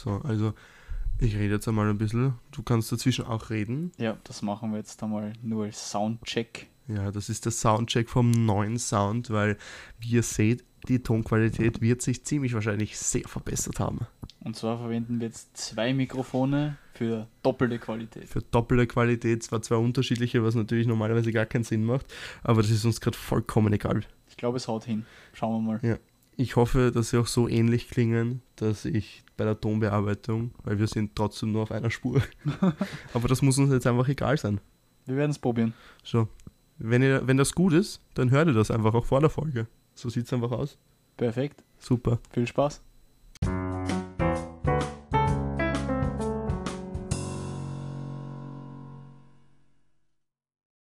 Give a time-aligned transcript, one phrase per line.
[0.00, 0.54] So, also
[1.18, 2.34] ich rede jetzt einmal ein bisschen.
[2.50, 3.92] Du kannst dazwischen auch reden.
[3.96, 6.68] Ja, das machen wir jetzt einmal nur als Soundcheck.
[6.88, 9.56] Ja, das ist der Soundcheck vom neuen Sound, weil,
[9.98, 14.06] wie ihr seht, die Tonqualität wird sich ziemlich wahrscheinlich sehr verbessert haben.
[14.44, 18.28] Und zwar verwenden wir jetzt zwei Mikrofone für doppelte Qualität.
[18.28, 22.06] Für doppelte Qualität, zwar zwei unterschiedliche, was natürlich normalerweise gar keinen Sinn macht,
[22.44, 24.02] aber das ist uns gerade vollkommen egal.
[24.28, 25.06] Ich glaube, es haut hin.
[25.32, 25.80] Schauen wir mal.
[25.82, 25.98] Ja.
[26.36, 30.86] Ich hoffe, dass sie auch so ähnlich klingen, dass ich bei der Tonbearbeitung, weil wir
[30.86, 32.22] sind trotzdem nur auf einer Spur.
[33.14, 34.60] aber das muss uns jetzt einfach egal sein.
[35.04, 35.74] Wir werden es probieren.
[36.02, 36.28] So.
[36.78, 39.66] Wenn, ihr, wenn das gut ist, dann hört ihr das einfach auch vor der Folge.
[39.94, 40.78] So sieht es einfach aus.
[41.16, 41.62] Perfekt.
[41.78, 42.18] Super.
[42.30, 42.82] Viel Spaß.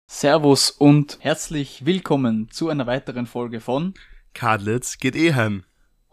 [0.08, 3.94] Servus und herzlich willkommen zu einer weiteren Folge von
[4.34, 5.64] Kadlitz geht eh heim.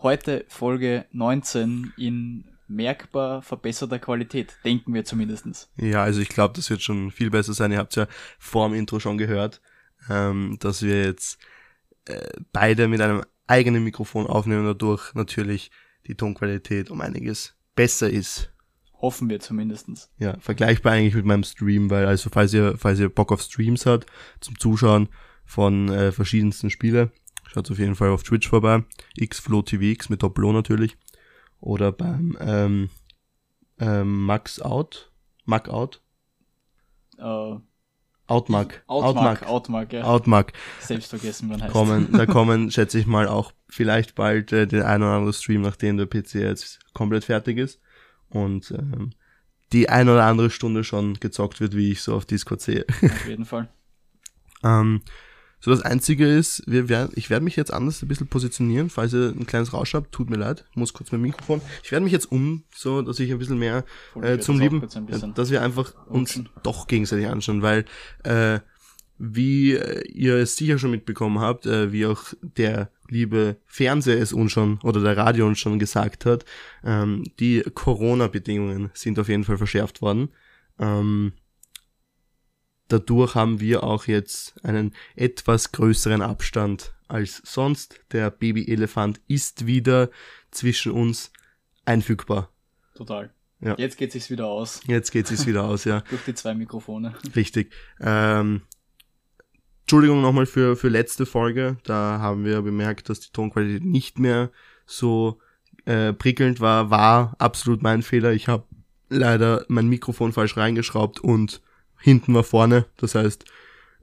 [0.03, 5.71] Heute Folge 19 in merkbar verbesserter Qualität, denken wir zumindest.
[5.77, 7.73] Ja, also ich glaube, das wird schon viel besser sein.
[7.73, 8.07] Ihr habt ja
[8.39, 9.61] vor dem Intro schon gehört,
[10.09, 11.39] ähm, dass wir jetzt
[12.07, 15.71] äh, beide mit einem eigenen Mikrofon aufnehmen, dadurch natürlich
[16.07, 18.51] die Tonqualität um einiges besser ist.
[18.95, 20.11] Hoffen wir zumindest.
[20.19, 23.85] Ja, vergleichbar eigentlich mit meinem Stream, weil also falls ihr, falls ihr Bock auf Streams
[23.85, 24.07] habt
[24.41, 25.09] zum Zuschauen
[25.45, 27.11] von äh, verschiedensten Spiele,
[27.53, 28.85] schaut auf jeden Fall auf Twitch vorbei.
[29.21, 30.97] xflowtvx mit Doppel-O natürlich.
[31.61, 32.91] Oder beim ähm,
[33.79, 35.13] ähm, Max Out.
[35.45, 36.03] Mac Out.
[37.19, 37.57] Äh,
[38.27, 38.83] Outmark.
[38.87, 40.05] Outmark, Outmark, ja.
[40.05, 40.53] Outmark.
[40.81, 41.73] Selbst vergessen, wann heißt.
[41.73, 45.61] kommen, da kommen, schätze ich mal, auch vielleicht bald äh, den ein oder anderen Stream,
[45.61, 47.81] nachdem der PC jetzt komplett fertig ist
[48.31, 49.11] und ähm,
[49.73, 52.87] die ein oder andere Stunde schon gezockt wird, wie ich so auf Discord sehe.
[52.89, 53.69] Auf jeden Fall.
[54.65, 55.03] ähm,
[55.65, 59.15] so das Einzige ist, wir werden, ich werde mich jetzt anders ein bisschen positionieren, falls
[59.15, 61.63] ihr ein kleines Rausch habt, tut mir leid, muss kurz mein Mikrofon.
[61.85, 63.85] Ich werde mich jetzt um, so dass ich ein bisschen mehr
[64.21, 64.83] äh, zum Lieben,
[65.37, 66.49] dass wir einfach uns rutschen.
[66.65, 67.85] doch gegenseitig anschauen, weil
[68.25, 68.59] äh,
[69.19, 74.33] wie äh, ihr es sicher schon mitbekommen habt, äh, wie auch der liebe Fernseher es
[74.33, 76.45] uns schon oder der Radio uns schon gesagt hat,
[76.83, 80.31] ähm, die Corona-Bedingungen sind auf jeden Fall verschärft worden.
[80.81, 81.35] Ähm,
[82.89, 88.01] dadurch haben wir auch jetzt einen etwas größeren Abstand als sonst.
[88.13, 90.11] Der Babyelefant ist wieder
[90.51, 91.33] zwischen uns
[91.85, 92.51] einfügbar.
[92.95, 93.33] Total.
[93.61, 93.77] Ja.
[93.79, 94.81] Jetzt geht sich's wieder aus.
[94.87, 96.01] Jetzt geht es wieder aus, ja.
[96.11, 97.15] Durch die zwei Mikrofone.
[97.37, 97.73] Richtig.
[98.01, 98.63] Ähm,
[99.83, 101.77] Entschuldigung nochmal für, für letzte Folge.
[101.85, 104.51] Da haben wir bemerkt, dass die Tonqualität nicht mehr
[104.85, 105.39] so
[105.85, 106.91] äh, prickelnd war.
[106.91, 108.33] War absolut mein Fehler.
[108.33, 108.65] Ich habe
[109.09, 111.63] leider mein Mikrofon falsch reingeschraubt und
[112.03, 112.87] hinten war vorne.
[112.97, 113.45] Das heißt,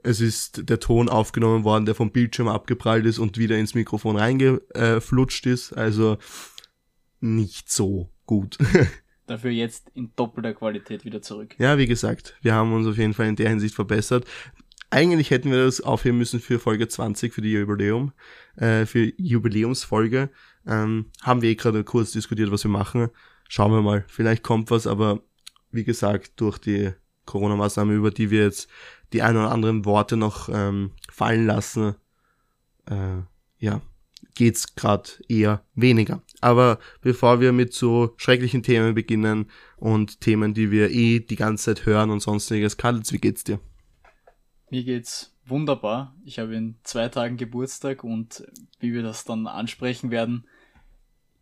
[0.04, 4.18] es ist der Ton aufgenommen worden, der vom Bildschirm abgeprallt ist und wieder ins Mikrofon
[4.18, 5.74] reingeflutscht ist.
[5.74, 6.18] Also
[7.20, 8.58] nicht so gut.
[9.28, 11.56] Dafür jetzt in doppelter Qualität wieder zurück.
[11.60, 14.26] Ja, wie gesagt, wir haben uns auf jeden Fall in der Hinsicht verbessert.
[14.90, 18.12] Eigentlich hätten wir das aufheben müssen für Folge 20, für die Jubiläum,
[18.56, 20.30] äh, für Jubiläumsfolge.
[20.66, 23.10] Ähm, haben wir eh gerade kurz diskutiert, was wir machen.
[23.48, 25.22] Schauen wir mal, vielleicht kommt was, aber
[25.72, 26.92] wie gesagt, durch die
[27.30, 28.70] Corona-Maßnahmen, über die wir jetzt
[29.14, 31.96] die ein oder anderen Worte noch ähm, fallen lassen,
[32.90, 33.22] äh,
[33.60, 33.82] ja,
[34.36, 36.22] geht's gerade eher weniger.
[36.42, 41.76] Aber bevor wir mit so schrecklichen Themen beginnen und Themen, die wir eh die ganze
[41.76, 43.60] Zeit hören und sonstiges, Karlitz, wie geht's dir?
[44.70, 46.16] Mir geht's wunderbar.
[46.24, 48.48] Ich habe in zwei Tagen Geburtstag und
[48.80, 50.46] wie wir das dann ansprechen werden,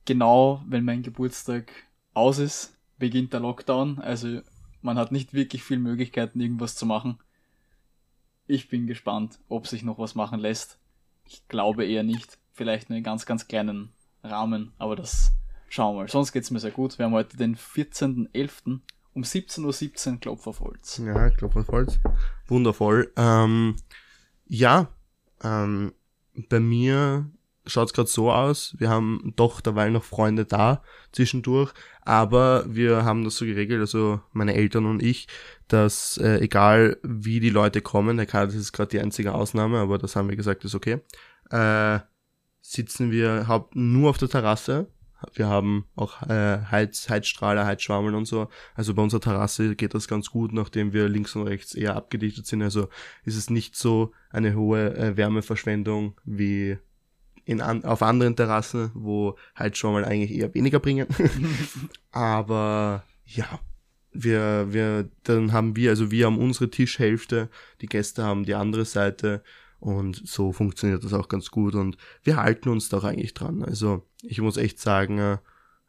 [0.05, 1.71] genau wenn mein Geburtstag
[2.13, 3.99] aus ist, beginnt der Lockdown.
[3.99, 4.41] Also
[4.81, 7.19] man hat nicht wirklich viel Möglichkeiten, irgendwas zu machen.
[8.47, 10.79] Ich bin gespannt, ob sich noch was machen lässt.
[11.25, 12.37] Ich glaube eher nicht.
[12.53, 13.89] Vielleicht nur in ganz, ganz kleinen
[14.23, 15.33] Rahmen, aber das
[15.69, 16.07] schauen wir mal.
[16.07, 16.97] Sonst geht's mir sehr gut.
[16.97, 18.79] Wir haben heute den 14.11.
[19.13, 21.01] um 17.17 Uhr Klopf auf Holz.
[21.03, 21.99] Ja, glaube auf Holz.
[22.47, 23.11] Wundervoll.
[23.17, 23.75] Ähm,
[24.47, 24.87] ja,
[25.43, 25.93] ähm,
[26.49, 27.29] bei mir
[27.67, 28.75] schaut's gerade so aus.
[28.77, 34.21] Wir haben doch derweil noch Freunde da zwischendurch, aber wir haben das so geregelt, also
[34.31, 35.27] meine Eltern und ich,
[35.67, 39.97] dass äh, egal wie die Leute kommen, der das ist gerade die einzige Ausnahme, aber
[39.97, 41.01] das haben wir gesagt, ist okay,
[41.49, 41.99] äh,
[42.61, 44.87] sitzen wir haupt nur auf der Terrasse.
[45.33, 48.49] Wir haben auch äh, Heiz, Heizstrahler, Heizschwammeln und so.
[48.75, 52.45] Also bei unserer Terrasse geht das ganz gut, nachdem wir links und rechts eher abgedichtet
[52.45, 52.61] sind.
[52.61, 52.89] Also
[53.23, 56.77] ist es nicht so eine hohe äh, Wärmeverschwendung wie
[57.47, 61.07] in an, auf anderen Terrassen, wo Heizschwammeln eigentlich eher weniger bringen.
[62.11, 63.59] Aber ja,
[64.11, 67.49] wir, wir, dann haben wir, also wir haben unsere Tischhälfte,
[67.81, 69.43] die Gäste haben die andere Seite
[69.79, 73.63] und so funktioniert das auch ganz gut und wir halten uns da auch eigentlich dran.
[73.63, 75.39] Also ich muss echt sagen,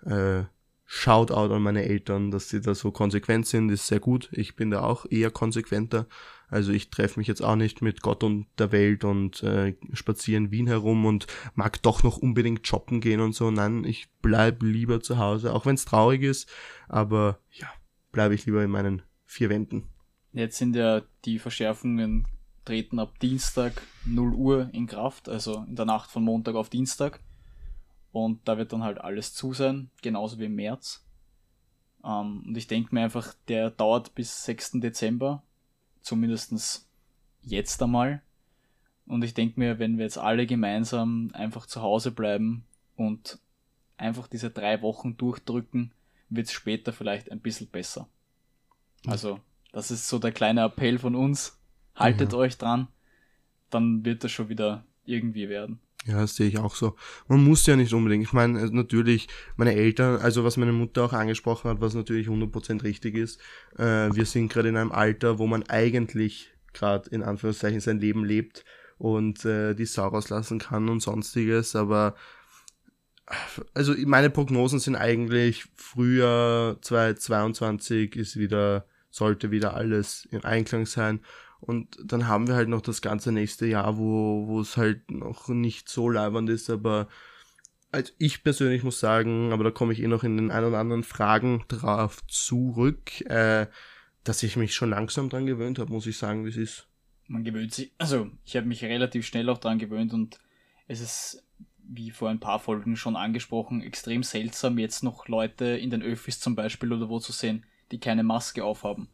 [0.05, 0.45] äh,
[0.91, 4.31] Shoutout an meine Eltern, dass sie da so konsequent sind, ist sehr gut.
[4.33, 6.07] Ich bin da auch eher konsequenter.
[6.51, 10.39] Also ich treffe mich jetzt auch nicht mit Gott und der Welt und äh, spaziere
[10.39, 13.51] in Wien herum und mag doch noch unbedingt shoppen gehen und so.
[13.51, 16.51] Nein, ich bleib lieber zu Hause, auch wenn es traurig ist.
[16.89, 17.69] Aber ja,
[18.13, 19.89] bleibe ich lieber in meinen vier Wänden.
[20.33, 22.27] Jetzt sind ja die Verschärfungen
[22.65, 27.21] treten ab Dienstag 0 Uhr in Kraft, also in der Nacht von Montag auf Dienstag.
[28.13, 31.03] Und da wird dann halt alles zu sein, genauso wie im März.
[32.05, 34.73] Ähm, und ich denke mir einfach, der dauert bis 6.
[34.81, 35.43] Dezember,
[36.03, 36.87] zumindest
[37.43, 38.23] jetzt einmal.
[39.07, 42.65] Und ich denke mir, wenn wir jetzt alle gemeinsam einfach zu Hause bleiben
[42.97, 43.39] und
[43.97, 45.93] einfach diese drei Wochen durchdrücken,
[46.29, 48.09] wird es später vielleicht ein bisschen besser.
[49.07, 49.41] Also,
[49.73, 51.59] das ist so der kleine Appell von uns.
[51.95, 52.39] Haltet mhm.
[52.39, 52.89] euch dran,
[53.71, 55.81] dann wird das schon wieder irgendwie werden.
[56.07, 56.97] Ja, das sehe ich auch so.
[57.27, 58.25] Man muss ja nicht unbedingt.
[58.25, 62.83] Ich meine, natürlich, meine Eltern, also was meine Mutter auch angesprochen hat, was natürlich 100%
[62.83, 63.41] richtig ist,
[63.77, 68.25] äh, wir sind gerade in einem Alter, wo man eigentlich gerade in Anführungszeichen sein Leben
[68.25, 68.65] lebt
[68.97, 72.15] und äh, die Sau rauslassen kann und sonstiges, aber
[73.75, 81.21] also meine Prognosen sind eigentlich früher 2022 ist wieder, sollte wieder alles im Einklang sein
[81.61, 85.89] und dann haben wir halt noch das ganze nächste Jahr, wo, es halt noch nicht
[85.89, 87.09] so leibend ist, aber
[87.91, 90.79] also ich persönlich muss sagen, aber da komme ich eh noch in den ein oder
[90.79, 93.67] anderen Fragen drauf zurück, äh,
[94.25, 96.87] dass ich mich schon langsam dran gewöhnt habe, muss ich sagen, wie es ist.
[97.27, 100.39] Man gewöhnt sich, also ich habe mich relativ schnell auch dran gewöhnt und
[100.87, 101.43] es ist,
[101.83, 106.41] wie vor ein paar Folgen schon angesprochen, extrem seltsam, jetzt noch Leute in den Öffis
[106.41, 109.09] zum Beispiel oder wo zu sehen, die keine Maske aufhaben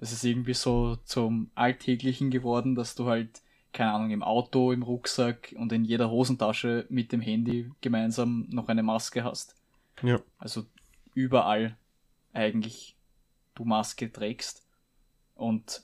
[0.00, 3.42] das ist irgendwie so zum Alltäglichen geworden, dass du halt,
[3.74, 8.68] keine Ahnung, im Auto, im Rucksack und in jeder Hosentasche mit dem Handy gemeinsam noch
[8.68, 9.54] eine Maske hast.
[10.02, 10.18] Ja.
[10.38, 10.64] Also
[11.12, 11.76] überall
[12.32, 12.96] eigentlich
[13.54, 14.66] du Maske trägst.
[15.34, 15.82] Und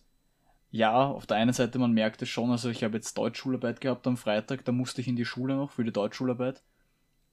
[0.71, 4.07] ja, auf der einen Seite, man merkt es schon, also ich habe jetzt Deutschschularbeit gehabt
[4.07, 6.63] am Freitag, da musste ich in die Schule noch für die Deutschschularbeit.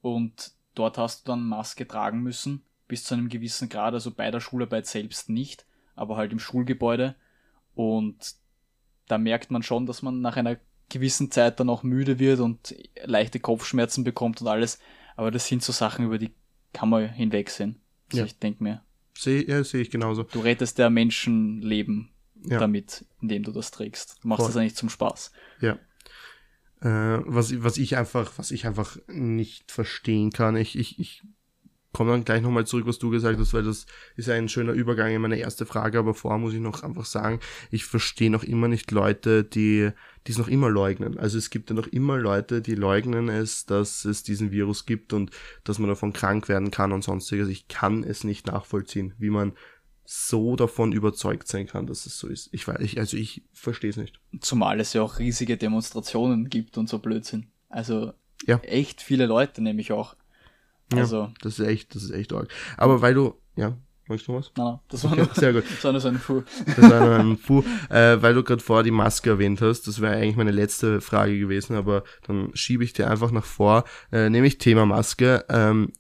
[0.02, 4.30] Und dort hast du dann Maske tragen müssen, bis zu einem gewissen Grad, also bei
[4.32, 7.16] der Schularbeit selbst nicht aber halt im Schulgebäude.
[7.75, 8.36] Und
[9.07, 10.57] da merkt man schon, dass man nach einer
[10.90, 14.80] gewissen Zeit dann auch müde wird und leichte Kopfschmerzen bekommt und alles.
[15.16, 16.34] Aber das sind so Sachen, über die
[16.72, 17.81] kann man hinwegsehen.
[18.12, 18.25] Also ja.
[18.25, 18.84] ich denke mir.
[19.16, 20.24] Sehe ja, seh ich genauso.
[20.24, 22.10] Du rettest ja Menschenleben
[22.46, 22.60] ja.
[22.60, 24.24] damit, indem du das trägst.
[24.24, 24.50] Du machst Voll.
[24.50, 25.31] das eigentlich zum Spaß.
[25.62, 25.78] Ja.
[26.81, 31.24] Äh, was, was ich einfach, was ich einfach nicht verstehen kann, ich, ich, ich
[31.94, 33.86] komme dann gleich nochmal zurück, was du gesagt hast, weil das
[34.18, 37.40] ist ein schöner Übergang in meine erste Frage, aber vorher muss ich noch einfach sagen,
[37.72, 39.92] ich verstehe noch immer nicht Leute, die
[40.28, 41.18] es noch immer leugnen.
[41.18, 45.13] Also es gibt ja noch immer Leute, die leugnen es, dass es diesen Virus gibt
[45.13, 45.31] und
[45.63, 47.48] dass man davon krank werden kann und sonstiges.
[47.48, 49.54] Ich kann es nicht nachvollziehen, wie man
[50.06, 52.50] so davon überzeugt sein kann, dass es so ist.
[52.51, 54.19] Ich weiß, ich, also ich verstehe es nicht.
[54.42, 57.48] Zumal es ja auch riesige Demonstrationen gibt und so Blödsinn.
[57.69, 58.13] Also
[58.46, 58.57] ja.
[58.57, 60.16] echt viele Leute nämlich auch.
[60.92, 61.18] Also.
[61.18, 62.50] Ja, das ist echt, das ist echt arg.
[62.78, 63.78] Aber weil du, ja,
[64.08, 64.52] Magst du was?
[64.58, 65.64] Nein, nein, das war, okay, nur, sehr gut.
[65.70, 66.44] das war nur so ein Fu.
[66.66, 67.64] Das war nur ein Fu.
[67.90, 71.40] Äh, weil du gerade vorher die Maske erwähnt hast, das wäre eigentlich meine letzte Frage
[71.40, 73.86] gewesen, aber dann schiebe ich dir einfach nach vor.
[74.12, 75.46] Äh, nämlich Thema Maske.
[75.48, 75.94] Ähm,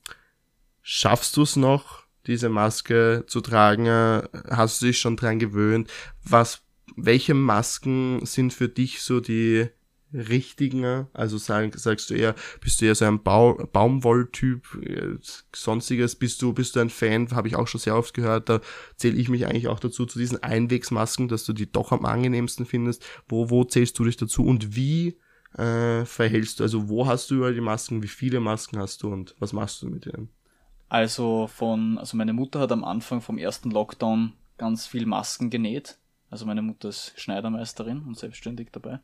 [0.81, 3.85] schaffst du es noch, diese Maske zu tragen?
[3.85, 5.89] Äh, hast du dich schon dran gewöhnt?
[6.25, 6.61] Was,
[6.97, 9.69] welche Masken sind für dich so die
[10.13, 15.17] richtigen, also sag, sagst du eher, bist du eher so ein Bau, Baumwolltyp, äh,
[15.53, 18.61] sonstiges, bist du, bist du ein Fan, habe ich auch schon sehr oft gehört, da
[18.95, 22.65] zähle ich mich eigentlich auch dazu, zu diesen Einwegsmasken, dass du die doch am angenehmsten
[22.65, 25.17] findest, wo, wo zählst du dich dazu und wie
[25.57, 29.11] äh, verhältst du, also wo hast du überall die Masken, wie viele Masken hast du
[29.11, 30.29] und was machst du mit denen?
[30.89, 35.97] Also von, also meine Mutter hat am Anfang vom ersten Lockdown ganz viel Masken genäht,
[36.29, 38.99] also meine Mutter ist Schneidermeisterin und selbstständig dabei.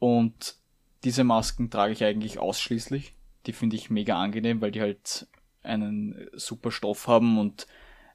[0.00, 0.56] Und
[1.04, 3.14] diese Masken trage ich eigentlich ausschließlich.
[3.46, 5.28] Die finde ich mega angenehm, weil die halt
[5.62, 7.68] einen super Stoff haben und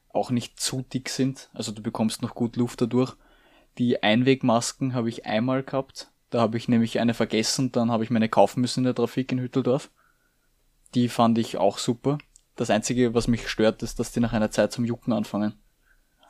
[0.09, 1.49] auch nicht zu dick sind.
[1.53, 3.15] Also du bekommst noch gut Luft dadurch.
[3.77, 6.09] Die Einwegmasken habe ich einmal gehabt.
[6.29, 9.31] Da habe ich nämlich eine vergessen, dann habe ich meine kaufen müssen in der Trafik
[9.31, 9.91] in Hütteldorf.
[10.95, 12.17] Die fand ich auch super.
[12.55, 15.53] Das Einzige, was mich stört, ist, dass die nach einer Zeit zum Jucken anfangen.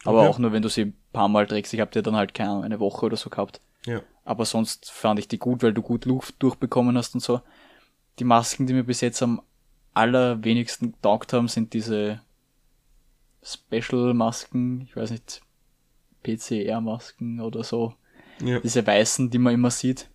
[0.03, 0.29] Aber okay.
[0.29, 1.73] auch nur, wenn du sie ein paar Mal trägst.
[1.73, 3.61] Ich habe die dann halt keine Ahnung, eine Woche oder so gehabt.
[3.85, 4.01] Ja.
[4.23, 7.41] Aber sonst fand ich die gut, weil du gut Luft durchbekommen hast und so.
[8.19, 9.41] Die Masken, die mir bis jetzt am
[9.93, 12.21] allerwenigsten taugt haben, sind diese
[13.43, 15.41] Special-Masken, ich weiß nicht,
[16.23, 17.93] PCR-Masken oder so.
[18.43, 18.59] Ja.
[18.59, 20.09] Diese weißen, die man immer sieht,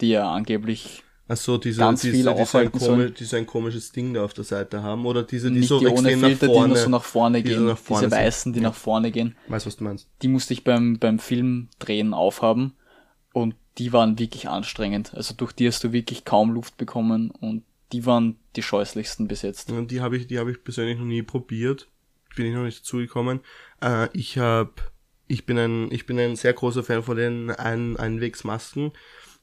[0.00, 3.36] die ja angeblich Ach so, diese, ganz diese, viel die, so ein komisch, die so
[3.36, 5.04] ein komisches Ding da auf der Seite haben.
[5.04, 6.68] Oder diese, die Nicht so die ohne nach Filter, die vorne.
[6.68, 7.66] nur so nach vorne die gehen.
[7.66, 8.24] nach vorne Diese sind.
[8.24, 8.68] weißen, die Ja.
[8.68, 9.36] nach vorne gehen.
[9.48, 10.08] Weißt was du meinst?
[10.22, 12.72] Die musste ich beim, beim Filmdrehen aufhaben.
[13.32, 15.14] Und die waren wirklich anstrengend.
[15.14, 17.30] Also durch die hast du wirklich kaum Luft bekommen.
[17.30, 19.70] Und die waren die scheußlichsten bis jetzt.
[19.70, 21.88] Und die habe ich, die habe ich persönlich noch nie probiert.
[22.36, 23.40] Bin ich noch nicht dazu gekommen.
[23.80, 24.72] Äh, ich habe,
[25.26, 28.92] ich bin ein, ich bin ein sehr großer Fan von den ein Einwegsmasken.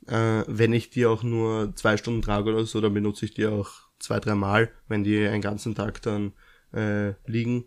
[0.08, 3.48] Äh, wenn ich die auch nur zwei Stunden trage oder so, dann benutze ich die
[3.48, 4.72] auch zwei, drei Mal.
[4.88, 6.34] Wenn die einen ganzen Tag dann
[6.74, 7.65] äh, liegen,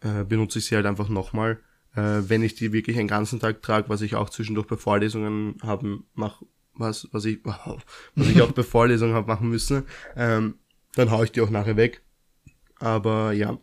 [0.00, 1.60] äh, benutze ich sie halt einfach nochmal.
[1.94, 5.56] Äh, wenn ich die wirklich einen ganzen Tag trage, was ich auch zwischendurch bei Vorlesungen
[5.62, 6.42] haben, mach,
[6.74, 9.84] was, was ich, was ich auch bei Vorlesungen habe machen müssen,
[10.16, 10.58] ähm,
[10.94, 12.02] dann hau ich die auch nachher weg.
[12.78, 13.58] Aber ja,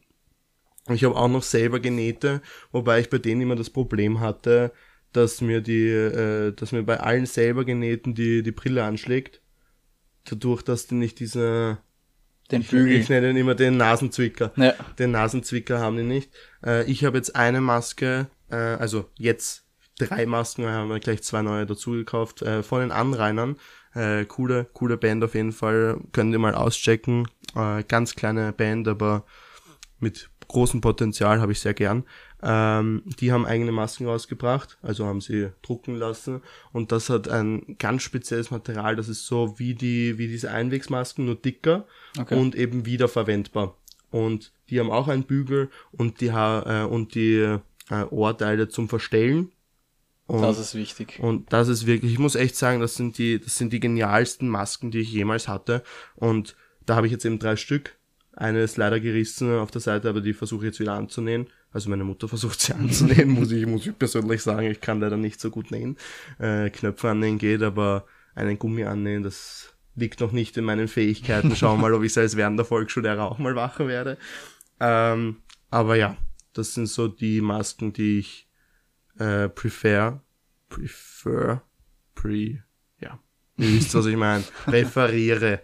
[0.90, 4.72] ich habe auch noch selber genähte, wobei ich bei denen immer das Problem hatte,
[5.14, 9.42] dass mir die, äh, dass mir bei allen selber genähten die, die Brille anschlägt.
[10.26, 11.80] Dadurch, dass die nicht diese,
[12.52, 13.06] Den ich Bügel.
[13.10, 14.52] nenne ihn immer den Nasenzwicker.
[14.56, 14.74] Ja.
[15.00, 16.32] Den Nasenzwicker haben die nicht.
[16.66, 19.66] Äh, ich habe jetzt eine Maske, äh, also jetzt
[19.98, 23.58] drei Masken, wir haben wir gleich zwei neue dazu gekauft, äh, von den Anrainern.
[23.94, 26.00] Äh, coole, coole Band auf jeden Fall.
[26.12, 27.28] Könnt ihr mal auschecken.
[27.56, 29.26] Äh, ganz kleine Band, aber
[30.00, 32.04] mit großem Potenzial habe ich sehr gern.
[32.44, 36.42] Ähm, die haben eigene Masken rausgebracht, also haben sie drucken lassen
[36.74, 41.26] und das hat ein ganz spezielles Material, das ist so wie die wie diese Einwegsmasken,
[41.26, 41.86] nur dicker
[42.20, 42.36] Okay.
[42.36, 43.78] und eben wiederverwendbar.
[44.10, 47.38] Und die haben auch einen Bügel und die ha äh, und die
[47.90, 49.52] äh, Ohrteile zum Verstellen.
[50.28, 51.20] Und Das ist wichtig.
[51.22, 54.50] und das ist wirklich, ich muss echt sagen, das sind die, das sind die genialsten
[54.50, 55.84] Masken, die ich jemals hatte.
[56.16, 56.56] Und
[56.86, 57.98] da habe ich jetzt eben drei Stück.
[58.34, 61.48] Eine ist leider gerissen auf der Seite, aber die versuche ich jetzt wieder anzunähen.
[61.72, 64.68] Also meine Mutter versucht sie anzunähen, muss ich, muss ich persönlich sagen.
[64.68, 65.98] Ich kann leider nicht so gut nähen.
[66.40, 71.56] Äh, Knöpfe annähen geht, aber einen Gummi annähen, das liegt noch nicht in meinen Fähigkeiten.
[71.56, 74.18] Schauen wir mal, ob ich als während der Volksschullehrer auch mal machen werde.
[74.80, 75.38] Ähm,
[75.70, 76.18] aber ja,
[76.54, 78.48] das sind so die Masken, die ich
[79.20, 80.22] äh, prefer,
[80.70, 81.62] prefer,
[82.16, 82.64] pre,
[83.00, 83.20] ja,
[83.58, 85.62] ihr wisst, was ich meine, präferiere,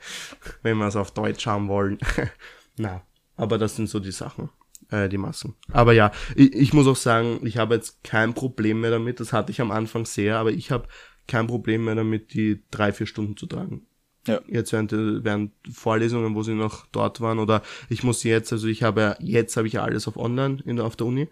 [0.62, 1.98] wenn wir es auf Deutsch haben wollen.
[2.78, 3.02] Na,
[3.36, 4.50] aber das sind so die Sachen,
[4.92, 5.56] äh, die Masken.
[5.72, 9.34] Aber ja, ich, ich muss auch sagen, ich habe jetzt kein Problem mehr damit, das
[9.34, 10.88] hatte ich am Anfang sehr, aber ich habe
[11.28, 13.86] kein Problem mehr damit, die drei, vier Stunden zu tragen.
[14.28, 14.42] Ja.
[14.48, 18.84] Jetzt während, während Vorlesungen, wo sie noch dort waren, oder ich muss jetzt, also ich
[18.84, 21.30] habe, ja- jetzt habe ich ja alles auf online in der, auf der Uni,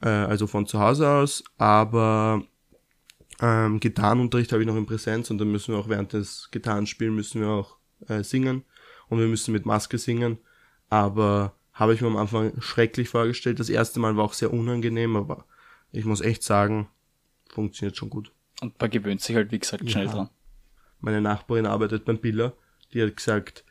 [0.00, 2.42] äh, also von zu Hause aus, aber
[3.40, 7.14] ähm, Gitarrenunterricht habe ich noch in Präsenz und dann müssen wir auch während des Gitarrenspielen
[7.14, 7.76] müssen wir auch
[8.08, 8.64] äh, singen
[9.08, 10.38] und wir müssen mit Maske singen,
[10.88, 13.58] aber habe ich mir am Anfang schrecklich vorgestellt.
[13.58, 15.44] Das erste Mal war auch sehr unangenehm, aber
[15.90, 16.88] ich muss echt sagen,
[17.48, 18.30] funktioniert schon gut.
[18.60, 20.12] Und man gewöhnt sich halt, wie gesagt, schnell Ja.
[20.12, 20.28] dran.
[21.00, 22.52] Meine Nachbarin arbeitet beim Biller,
[22.92, 23.64] die hat gesagt,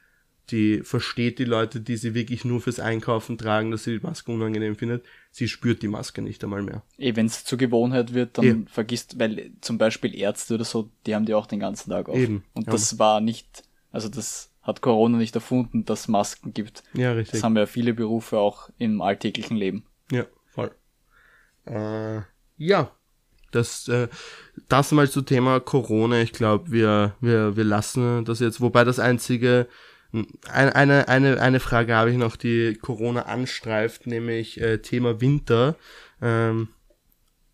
[0.50, 4.32] die versteht die Leute, die sie wirklich nur fürs Einkaufen tragen, dass sie die Maske
[4.32, 5.06] unangenehm findet.
[5.30, 6.82] Sie spürt die Maske nicht einmal mehr.
[6.98, 8.56] Eh, wenn es zur Gewohnheit wird, dann Ja.
[8.66, 12.18] vergisst, weil zum Beispiel Ärzte oder so, die haben die auch den ganzen Tag auf.
[12.18, 12.72] Eben, Und ja.
[12.72, 16.84] das war nicht, also das hat Corona nicht erfunden, dass Masken gibt.
[16.94, 17.34] Ja, richtig.
[17.34, 19.86] Das haben ja viele Berufe auch im alltäglichen Leben.
[20.12, 20.72] Ja, voll.
[21.66, 22.22] Äh,
[22.58, 22.92] ja,
[23.52, 24.08] das, äh,
[24.68, 26.22] das mal zu Thema Corona.
[26.22, 28.62] Ich glaube, wir, wir, wir lassen das jetzt.
[28.62, 29.68] Wobei das einzige,
[30.52, 35.76] eine, eine, eine, eine Frage habe ich noch, die Corona anstreift, nämlich äh, Thema Winter.
[36.22, 36.70] Ähm,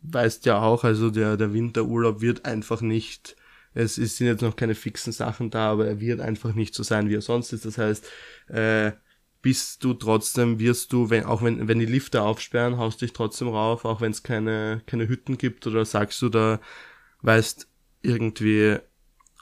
[0.02, 3.36] weißt ja auch, also der, der Winterurlaub wird einfach nicht,
[3.76, 6.82] es, es sind jetzt noch keine fixen Sachen da, aber er wird einfach nicht so
[6.82, 7.66] sein, wie er sonst ist.
[7.66, 8.08] Das heißt,
[8.48, 8.94] äh,
[9.42, 13.50] bist du trotzdem, wirst du, wenn, auch wenn, wenn die Lifte aufsperren, haust dich trotzdem
[13.50, 16.60] rauf, auch wenn es keine, keine Hütten gibt oder sagst du da,
[17.22, 17.68] weißt,
[18.02, 18.78] irgendwie,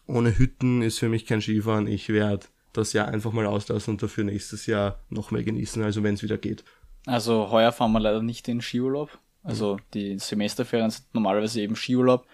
[0.08, 4.04] ohne Hütten ist für mich kein Skifahren, ich werde das Jahr einfach mal auslassen und
[4.04, 6.66] dafür nächstes Jahr noch mehr genießen, also wenn es wieder geht.
[7.06, 9.20] Also heuer fahren wir leider nicht in Skiurlaub.
[9.44, 12.26] Also die Semesterferien sind normalerweise eben Skiurlaub.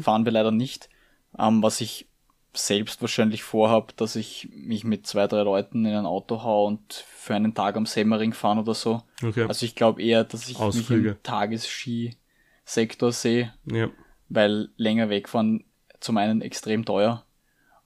[0.00, 0.88] Fahren wir leider nicht.
[1.38, 2.06] Ähm, was ich
[2.52, 6.92] selbst wahrscheinlich vorhab, dass ich mich mit zwei, drei Leuten in ein Auto hau und
[6.92, 9.02] für einen Tag am Semmering fahren oder so.
[9.22, 9.44] Okay.
[9.48, 11.02] Also ich glaube eher, dass ich Ausflüge.
[11.02, 13.90] mich im Tagesskisektor sehe, ja.
[14.28, 15.64] weil länger wegfahren
[16.00, 17.24] zum einen extrem teuer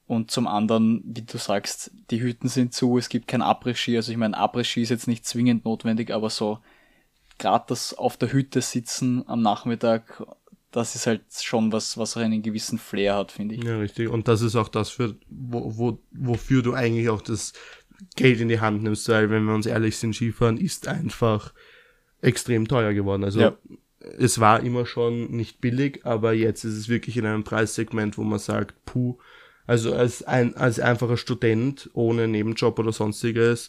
[0.07, 3.97] und zum anderen, wie du sagst, die Hütten sind zu, es gibt kein Abriss-Ski.
[3.97, 6.59] Also ich meine, Abriss-Ski ist jetzt nicht zwingend notwendig, aber so
[7.39, 10.23] gerade das auf der Hütte sitzen am Nachmittag,
[10.71, 13.65] das ist halt schon was, was einen gewissen Flair hat, finde ich.
[13.65, 14.09] Ja, richtig.
[14.09, 17.53] Und das ist auch das, für, wo, wo, wofür du eigentlich auch das
[18.17, 21.53] Geld in die Hand nimmst, weil, wenn wir uns ehrlich sind, Skifahren ist einfach
[22.21, 23.25] extrem teuer geworden.
[23.25, 23.57] Also, Ja.
[24.19, 28.23] es war immer schon nicht billig, aber jetzt ist es wirklich in einem Preissegment, wo
[28.23, 29.19] man sagt, puh,
[29.67, 33.69] Also als ein als einfacher Student ohne Nebenjob oder sonstiges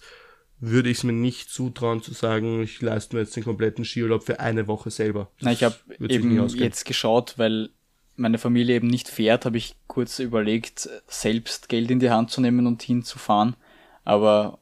[0.59, 4.23] würde ich es mir nicht zutrauen zu sagen, ich leiste mir jetzt den kompletten Skiurlaub
[4.23, 5.29] für eine Woche selber.
[5.41, 5.75] Na, ich habe
[6.07, 7.69] eben jetzt geschaut, weil
[8.15, 12.41] meine Familie eben nicht fährt, habe ich kurz überlegt, selbst Geld in die Hand zu
[12.41, 13.55] nehmen und hinzufahren.
[14.03, 14.59] Aber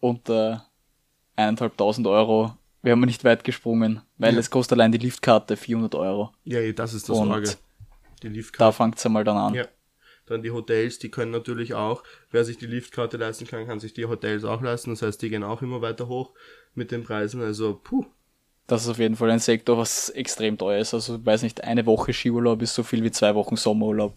[0.00, 0.66] unter
[1.36, 4.40] eineinhalbtausend Euro wären wir nicht weit gesprungen, weil Ja.
[4.40, 6.32] es kostet allein die Liftkarte 400 Euro.
[6.44, 7.54] Ja, das ist das Und Sorge.
[8.22, 8.58] Die Liftkarte.
[8.64, 9.54] Da fängt's einmal dann an.
[9.54, 9.64] Ja.
[10.28, 13.94] Dann die Hotels, die können natürlich auch, wer sich die Liftkarte leisten kann, kann sich
[13.94, 14.90] die Hotels auch leisten.
[14.90, 16.32] Das heißt, die gehen auch immer weiter hoch
[16.74, 17.40] mit den Preisen.
[17.42, 18.04] Also, puh.
[18.66, 20.92] Das ist auf jeden Fall ein Sektor, was extrem teuer ist.
[20.92, 24.14] Also, ich weiß nicht, eine Woche Skiurlaub ist so viel wie zwei Wochen Sommerurlaub.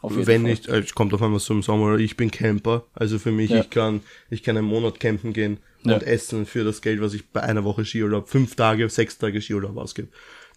[0.00, 0.50] Auf jeden Wenn Fall.
[0.50, 2.84] nicht, äh, es kommt auf einmal im Sommer, ich bin Camper.
[2.94, 3.60] Also für mich, Ja.
[3.60, 5.94] ich kann, ich kann einen Monat campen gehen Ja.
[5.94, 9.42] und essen für das Geld, was ich bei einer Woche Skiurlaub, fünf Tage, sechs Tage
[9.42, 10.08] Skiurlaub ausgebe.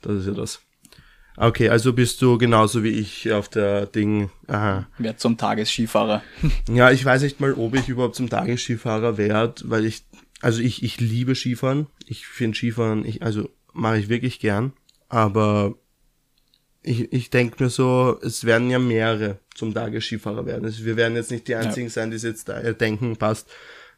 [0.03, 0.61] Das ist ja das.
[1.41, 6.21] Okay, also bist du genauso wie ich auf der Ding, aha, Wer zum Tagesskifahrer.
[6.71, 10.03] Ja, ich weiß nicht mal, ob ich überhaupt zum Tagesskifahrer werde, weil ich,
[10.41, 11.87] also ich, ich liebe Skifahren.
[12.05, 14.73] Ich finde Skifahren, ich, also mache ich wirklich gern.
[15.09, 15.73] Aber
[16.83, 20.65] ich, ich denke mir so, es werden ja mehrere zum Tagesskifahrer werden.
[20.65, 23.49] Also wir werden jetzt nicht die einzigen sein, die es jetzt da denken, passt.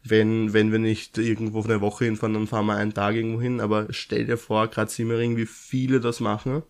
[0.01, 3.41] Wenn, wenn wir nicht irgendwo auf eine Woche hinfahren, dann fahren wir einen Tag irgendwo
[3.41, 3.59] hin.
[3.59, 6.63] Aber stell dir vor, gerade Simmering, wie viele das machen.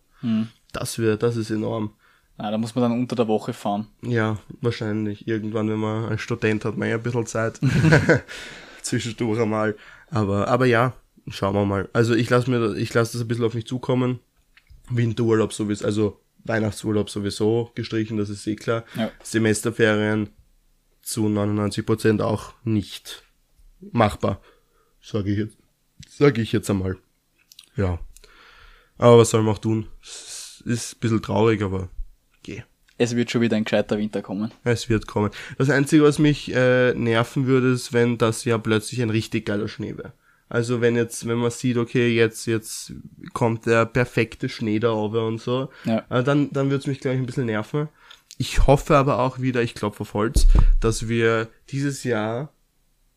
[0.74, 1.94] Das wird, das ist enorm.
[2.38, 3.88] Na, da muss man dann unter der Woche fahren.
[4.01, 5.27] Ja, wahrscheinlich.
[5.27, 7.60] Irgendwann, wenn man als Student hat man ja ein bisschen Zeit.
[8.82, 9.75] Zwischendurch einmal.
[10.10, 10.94] Aber, aber ja,
[11.27, 11.89] schauen wir mal.
[11.94, 14.20] Also ich lasse mir, ich lasse das ein bisschen auf mich zukommen.
[14.89, 18.84] Winterurlaub sowieso, also Weihnachtsurlaub sowieso gestrichen, das ist eh klar.
[18.96, 19.12] Ja.
[19.22, 20.30] Semesterferien
[21.01, 23.24] zu 99 Prozent auch nicht
[23.92, 24.42] machbar.
[25.01, 25.58] Sage ich jetzt,
[26.10, 26.98] sage ich jetzt einmal.
[27.75, 28.00] Ja.
[28.98, 29.88] Aber was soll man auch tun?
[30.65, 31.89] Ist ein bisschen traurig, aber
[32.43, 32.63] geh.
[32.98, 34.51] Es wird schon wieder ein gescheiter Winter kommen.
[34.63, 35.32] Es wird kommen.
[35.58, 39.67] Das Einzige, was mich äh, nerven würde, ist, wenn das ja plötzlich ein richtig geiler
[39.67, 40.13] Schnee wäre.
[40.48, 42.93] Also wenn jetzt, wenn man sieht, okay, jetzt, jetzt
[43.34, 46.05] kommt der perfekte Schnee da runter und so, Ja.
[46.09, 47.90] äh, dann, dann würde es mich, glaube ich, ein bisschen nerven.
[48.38, 50.48] Ich hoffe aber auch wieder, ich klopfe auf Holz,
[50.79, 52.53] dass wir dieses Jahr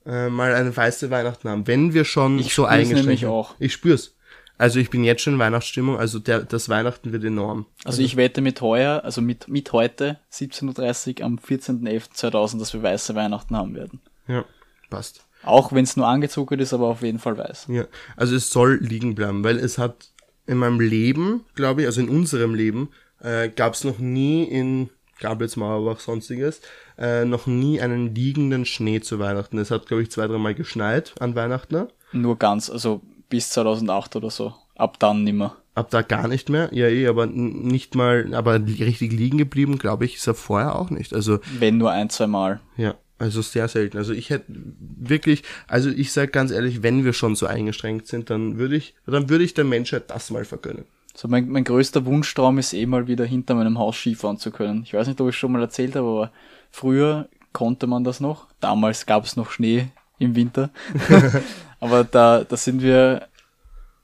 [0.06, 1.66] äh, mal eine weiße Weihnachten haben.
[1.66, 3.54] Wenn wir schon Ich so spür's eingeschränkt nämlich auch.
[3.58, 4.15] Ich spür's.
[4.58, 7.66] Also ich bin jetzt schon in Weihnachtsstimmung, also der, das Weihnachten wird enorm.
[7.84, 12.82] Also ich wette mit heuer, also mit, mit heute, 17.30 Uhr am 14.11.2000, dass wir
[12.82, 14.00] weiße Weihnachten haben werden.
[14.28, 14.44] Ja,
[14.88, 15.26] passt.
[15.42, 17.66] Auch wenn es nur angezuckert ist, aber auf jeden Fall weiß.
[17.68, 17.84] Ja,
[18.16, 20.08] also es soll liegen bleiben, weil es hat
[20.46, 22.88] in meinem Leben, glaube ich, also in unserem Leben,
[23.20, 24.90] äh, gab es noch nie in
[25.20, 26.60] Gablitz, Mauerbach, sonstiges,
[26.98, 29.58] äh, noch nie einen liegenden Schnee zu Weihnachten.
[29.58, 31.88] Es hat, glaube ich, zwei, dreimal geschneit an Weihnachten.
[32.12, 34.54] Nur ganz, also bis 2008 oder so.
[34.74, 35.56] Ab dann nimmer.
[35.74, 36.70] Ab da gar nicht mehr.
[36.72, 40.90] Ja, eh, aber nicht mal, aber richtig liegen geblieben, glaube ich, ist er vorher auch
[40.90, 41.12] nicht.
[41.12, 42.60] Also, Wenn nur ein, zwei Mal.
[42.76, 43.96] ja, also sehr selten.
[43.96, 48.28] Also ich hätte wirklich, also ich sage ganz ehrlich, wenn wir schon so eingeschränkt sind,
[48.30, 50.84] dann würde ich, dann würde ich der Menschheit das mal vergönnen.
[51.14, 54.82] So mein, mein größter Wunschtraum ist eh mal wieder hinter meinem Haus Skifahren zu können.
[54.84, 56.32] Ich weiß nicht, ob ich schon mal erzählt habe, aber
[56.70, 58.48] früher konnte man das noch.
[58.60, 60.68] Damals gab es noch Schnee im Winter.
[61.80, 63.28] aber da, da sind wir,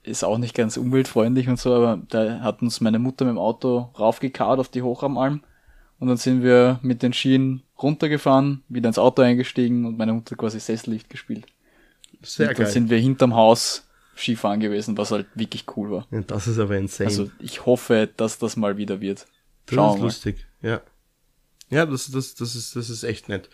[0.03, 3.39] ist auch nicht ganz umweltfreundlich und so, aber da hat uns meine Mutter mit dem
[3.39, 5.41] Auto raufgekarrt auf die Hochramalm.
[5.99, 10.35] Und dann sind wir mit den Skien runtergefahren, wieder ins Auto eingestiegen und meine Mutter
[10.35, 11.45] quasi Sessellift gespielt.
[12.21, 12.73] Sehr und dann geil.
[12.73, 16.07] sind wir hinterm Haus Skifahren gewesen, was halt wirklich cool war.
[16.11, 17.09] Ja, das ist aber insane.
[17.09, 19.25] Also ich hoffe, dass das mal wieder wird.
[19.65, 20.05] Das Schauen ist wir mal.
[20.05, 20.81] lustig, ja.
[21.69, 23.49] Ja, das, das, das, ist, das ist echt nett.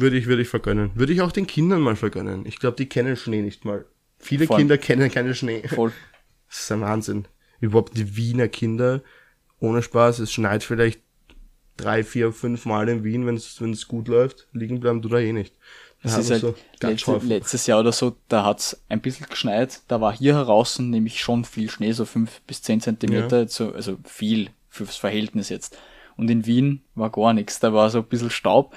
[0.00, 0.90] Würde ich, würde ich vergönnen.
[0.94, 2.44] Würde ich auch den Kindern mal vergönnen.
[2.46, 3.84] Ich glaube, die kennen Schnee nicht mal.
[4.18, 4.58] Viele Voll.
[4.58, 5.66] Kinder kennen keinen Schnee.
[5.66, 5.92] Voll.
[6.48, 7.28] Das ist ein Wahnsinn.
[7.60, 9.02] Überhaupt die Wiener Kinder,
[9.60, 11.00] ohne Spaß, es schneit vielleicht
[11.76, 14.48] drei, vier, fünf Mal in Wien, wenn es gut läuft.
[14.52, 15.54] Liegen bleiben tut er eh nicht.
[16.02, 19.82] Das Da ist halt ganz letzte, letztes Jahr oder so, da hat's ein bisschen geschneit.
[19.86, 23.98] Da war hier heraus nämlich schon viel Schnee, so fünf bis zehn Zentimeter, so, also
[24.04, 25.78] viel fürs Verhältnis jetzt.
[26.16, 27.60] Und in Wien war gar nichts.
[27.60, 28.74] Da war so ein bisschen Staub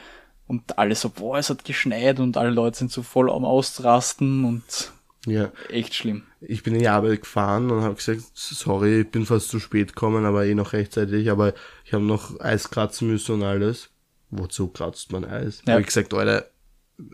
[0.48, 4.44] und alle so, boah, es hat geschneit und alle Leute sind so voll am Ausrasten
[4.46, 4.92] und
[5.26, 5.52] Ja.
[5.70, 6.24] echt schlimm.
[6.42, 9.90] ich bin in die Arbeit gefahren und habe gesagt, sorry, ich bin fast zu spät
[9.90, 11.54] gekommen, aber eh noch rechtzeitig, aber
[11.86, 13.90] ich habe noch Eis kratzen müssen und alles.
[14.30, 15.62] Wozu kratzt man Eis?
[15.66, 15.74] Ja.
[15.74, 16.46] Habe ich gesagt, Alter,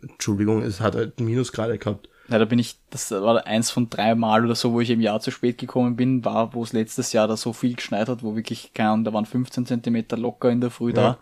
[0.01, 2.09] Entschuldigung, es hat halt Minusgrade gehabt.
[2.29, 5.01] Ja, da bin ich, das war eins von drei Mal oder so, wo ich im
[5.01, 8.21] Jahr zu spät gekommen bin, war, wo es letztes Jahr da so viel geschneit hat,
[8.23, 10.93] wo wirklich, keine Ahnung, da waren 15 Zentimeter locker in der Früh Ja.
[10.93, 11.17] da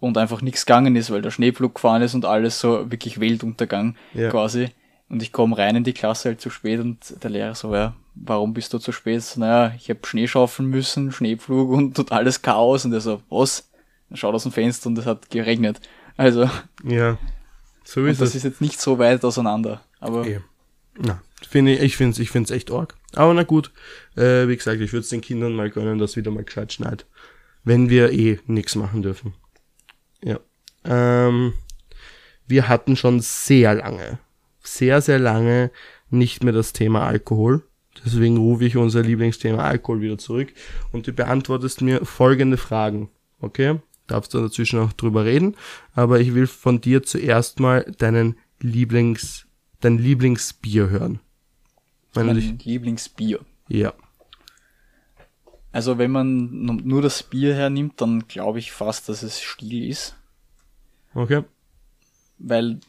[0.00, 3.96] und einfach nichts gegangen ist, weil der Schneepflug gefahren ist und alles so wirklich Weltuntergang
[4.14, 4.30] Ja.
[4.30, 4.68] quasi.
[5.08, 7.94] Und ich komme rein in die Klasse halt zu spät und der Lehrer so, ja,
[8.14, 9.22] warum bist du zu spät?
[9.22, 13.70] So, naja, ich habe Schnee schaufeln müssen, Schneepflug und, alles Chaos und er so, was?
[14.12, 15.80] schaut aus dem Fenster und es hat geregnet.
[16.16, 16.48] Also,
[16.84, 17.18] Ja,
[17.84, 18.34] so und ist das es.
[18.36, 19.80] ist jetzt nicht so weit auseinander.
[20.00, 20.40] Aber Eh.
[20.96, 22.94] Na, finde ich, ich finde es ich find's echt arg.
[23.16, 23.72] Aber na gut,
[24.16, 27.04] äh, wie gesagt, ich würde es den Kindern mal gönnen, dass wieder mal gescheit schneit.
[27.64, 29.34] Wenn wir eh nichts machen dürfen.
[30.84, 31.54] Ähm,
[32.46, 34.18] wir hatten schon sehr lange,
[34.62, 35.70] sehr, sehr lange
[36.10, 37.62] nicht mehr das Thema Alkohol.
[38.04, 40.52] Deswegen rufe ich unser Lieblingsthema Alkohol wieder zurück
[40.92, 43.08] und du beantwortest mir folgende Fragen.
[43.40, 43.78] Okay?
[44.06, 45.56] Darfst du dazwischen auch drüber reden,
[45.94, 49.46] aber ich will von dir zuerst mal deinen Lieblings,
[49.80, 51.20] dein Lieblingsbier hören.
[52.12, 53.40] Wenn du dich, mein Lieblingsbier.
[53.68, 53.92] ja.
[55.72, 59.88] Also wenn man nu- nur das Bier hernimmt, dann glaube ich fast, dass es Stiel
[59.90, 60.14] ist.
[61.14, 61.42] Okay.
[62.38, 62.80] Weil,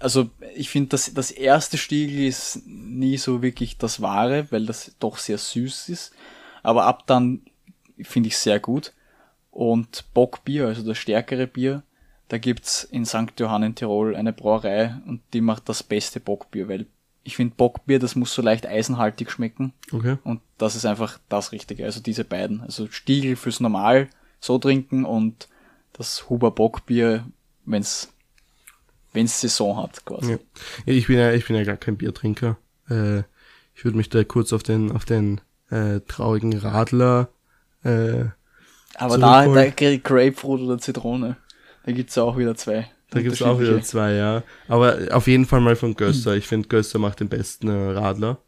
[0.00, 4.92] also ich finde, das, das erste Stiegel ist nie so wirklich das wahre, weil das
[4.98, 6.12] doch sehr süß ist.
[6.62, 7.42] Aber ab dann
[8.00, 8.92] finde ich sehr gut.
[9.50, 11.82] Und Bockbier, also das stärkere Bier,
[12.28, 13.32] da gibt's in St.
[13.38, 16.86] Johann in Tirol eine Brauerei und die macht das beste Bockbier, weil
[17.24, 19.72] ich finde Bockbier, das muss so leicht eisenhaltig schmecken.
[19.92, 20.16] Okay.
[20.24, 21.84] Und das ist einfach das Richtige.
[21.84, 22.60] Also diese beiden.
[22.62, 24.08] Also Stiegel fürs Normal
[24.40, 25.48] so trinken und
[25.92, 27.26] das Huber Bockbier,
[27.68, 28.08] wenn's
[29.12, 30.32] wenn's Saison hat quasi.
[30.32, 30.38] Ja.
[30.86, 32.56] ich bin ja, ich bin ja gar kein Biertrinker.
[32.88, 33.20] Äh,
[33.74, 37.28] ich würde mich da kurz auf den, auf den äh, traurigen Radler
[37.84, 38.24] äh,
[38.96, 41.36] Aber da, da Grapefruit oder Zitrone,
[41.84, 42.90] da gibt's ja auch wieder zwei.
[43.10, 44.42] Da gibt's auch wieder zwei, ja.
[44.66, 46.36] Aber auf jeden Fall mal von Gösser.
[46.36, 48.38] Ich finde, Gösser macht den besten äh, Radler.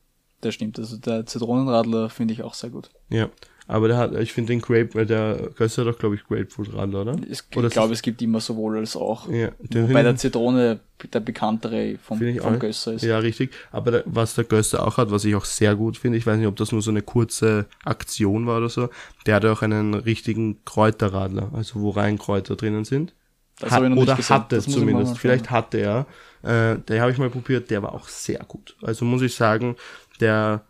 [0.43, 0.79] Das stimmt.
[0.79, 2.91] Also der Zitronenradler finde ich auch sehr gut.
[3.09, 3.31] Ja.
[3.71, 6.75] Aber der hat, ich finde den Grape, äh, der Gösser hat doch, glaube ich, Grapefruit
[6.75, 7.17] Radler, oder?
[7.31, 9.29] Es, Oder ich glaube, es gibt immer sowohl als auch.
[9.31, 10.81] Ja, den Wobei der Zitrone
[11.13, 12.59] der bekanntere vom, vom.
[12.59, 13.05] Gösser ist.
[13.05, 13.53] Ja, richtig.
[13.71, 16.37] Aber der, was der Gösser auch hat, was ich auch sehr gut finde, ich weiß
[16.39, 18.89] nicht, ob das nur so eine kurze Aktion war oder so,
[19.27, 23.15] der hat auch einen richtigen Kräuterradler, also wo rein Kräuter drinnen sind.
[23.61, 25.17] Das Hat, hab ich noch nicht oder hatte zumindest.
[25.17, 26.07] Vielleicht hatte er.
[26.43, 28.75] Äh, der habe ich mal probiert, der war auch sehr gut.
[28.83, 29.77] Also muss ich sagen,
[30.19, 30.65] der,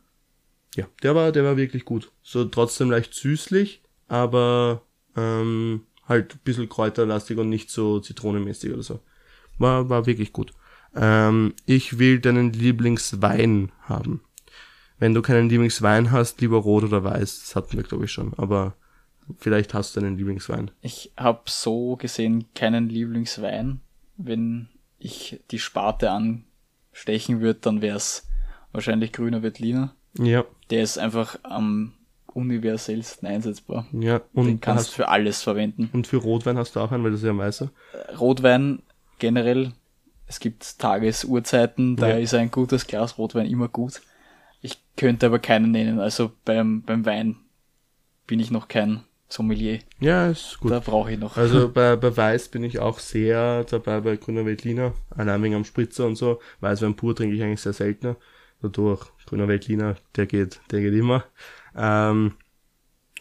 [0.77, 2.13] ja, der war, der war wirklich gut.
[2.23, 4.83] So trotzdem leicht süßlich, aber
[5.17, 9.01] ähm, halt ein bisschen kräuterlastig und nicht so zitronenmäßig oder so.
[9.59, 10.53] War, war wirklich gut.
[10.95, 14.23] Ähm, ich will deinen Lieblingswein haben.
[14.99, 17.41] Wenn du keinen Lieblingswein hast, lieber rot oder weiß.
[17.41, 18.35] Das hatten wir, glaube ich, schon.
[18.37, 18.75] Aber
[19.39, 20.71] vielleicht hast du einen Lieblingswein.
[20.83, 23.81] Ich habe so gesehen keinen Lieblingswein.
[24.17, 28.29] Wenn ich die Sparte anstechen würde, dann wäre es
[28.73, 29.95] wahrscheinlich grüner Veltliner.
[30.19, 31.93] Ja, Der ist einfach am
[32.33, 33.87] universellsten einsetzbar.
[33.93, 34.19] ja.
[34.21, 35.91] Den Und, kannst du für alles verwenden.
[35.93, 37.71] und für Rotwein hast du auch einen, weil das ist ja weißer.
[38.19, 38.83] Rotwein
[39.19, 39.73] generell,
[40.27, 42.19] es gibt Tagesurzeiten, da Ja.
[42.19, 44.01] ist ein gutes Glas Rotwein immer gut.
[44.63, 45.99] Ich könnte aber keinen nennen.
[45.99, 47.37] Also beim, beim Wein
[48.27, 49.81] bin ich noch kein Sommelier.
[50.01, 50.71] Ja, ist gut.
[50.71, 51.37] Da brauche ich noch.
[51.37, 55.65] Also bei, bei Weiß bin ich auch sehr dabei bei Grüner Veltliner, allein wegen am
[55.65, 56.41] Spritzer und so.
[56.61, 58.17] Weißwein pur trinke ich eigentlich sehr seltener.
[58.63, 61.25] Dadurch, Grüner Veltliner, der geht, der geht immer.
[61.77, 62.33] Ähm,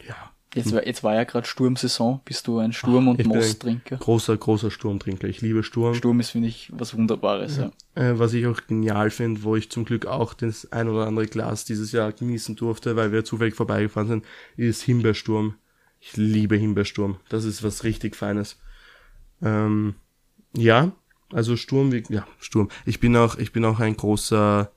[0.06, 0.16] ja,
[0.52, 2.20] Jetzt war, jetzt war ja gerade Sturmsaison.
[2.24, 3.98] Bist du ein Sturm- und ich bin ein Moosttrinker?
[3.98, 5.28] großer, großer Sturmtrinker.
[5.28, 5.94] Ich liebe Sturm.
[5.94, 7.58] Sturm ist, finde ich, was Wunderbares.
[7.58, 7.70] Ja.
[7.94, 11.26] Äh, was ich auch genial finde, wo ich zum Glück auch das ein oder andere
[11.26, 14.24] Glas dieses Jahr genießen durfte, weil wir zufällig vorbeigefahren sind,
[14.56, 15.54] ist Himbeersturm.
[16.00, 17.18] Ich liebe Himbeersturm.
[17.28, 18.58] Das ist was richtig Feines.
[19.40, 19.94] Ähm,
[20.56, 20.90] ja,
[21.32, 22.70] also Sturm, wie, ja, Sturm.
[22.86, 24.72] Ich bin auch, ich bin auch ein großer,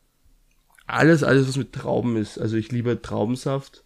[0.85, 2.37] alles, alles, was mit Trauben ist.
[2.37, 3.83] Also ich liebe Traubensaft.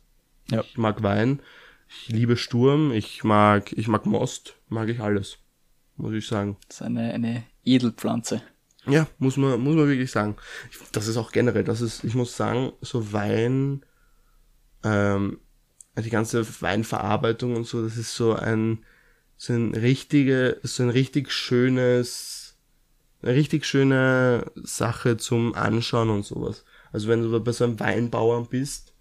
[0.50, 0.62] Ja.
[0.62, 1.42] Ich mag Wein.
[1.90, 2.92] Ich liebe Sturm.
[2.92, 4.56] Ich mag, ich mag Most.
[4.70, 5.38] Mag ich alles.
[5.96, 6.58] Muss ich sagen.
[6.68, 8.42] Das ist eine, eine Edelpflanze.
[8.86, 10.38] Ja, muss man, muss man wirklich sagen.
[10.72, 13.84] Ich- Das ist auch generell, das ist, ich muss sagen, so Wein,
[14.84, 15.40] ähm,
[15.98, 18.86] die ganze Weinverarbeitung und so, das ist so ein,
[19.36, 22.56] so ein richtige, so ein richtig schönes,
[23.22, 26.64] eine richtig schöne Sache zum Anschauen und sowas.
[26.98, 28.92] Also wenn du bei so einem Weinbauern bist,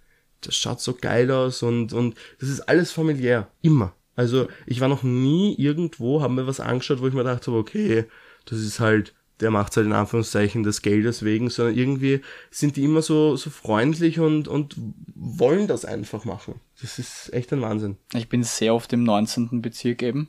[0.43, 3.49] das schaut so geil aus und, und das ist alles familiär.
[3.63, 3.95] Immer.
[4.17, 8.05] Also ich war noch nie irgendwo, haben mir was angeschaut, wo ich mir dachte, okay,
[8.45, 12.85] das ist halt, der macht halt in Anführungszeichen des Geldes wegen, sondern irgendwie sind die
[12.85, 14.77] immer so, so freundlich und, und
[15.15, 16.61] wollen das einfach machen.
[16.83, 17.97] Das ist echt ein Wahnsinn.
[18.13, 19.63] Ich bin sehr oft im 19.
[19.63, 20.29] Bezirk eben.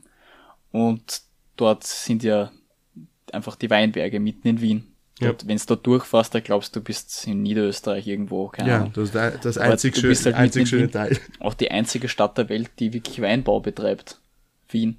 [0.72, 1.20] Und
[1.56, 2.50] dort sind ja
[3.30, 4.87] einfach die Weinberge mitten in Wien.
[5.20, 5.30] Ja.
[5.30, 8.92] Und wenn du da durchfährst, da glaubst du, bist in Niederösterreich irgendwo, keine Ja, Ahnung.
[8.94, 11.18] das ist das einzig, du schön, bist halt einzig schöne Teil.
[11.40, 14.20] Auch die einzige Stadt der Welt, die wirklich Weinbau betreibt.
[14.68, 14.98] Wien.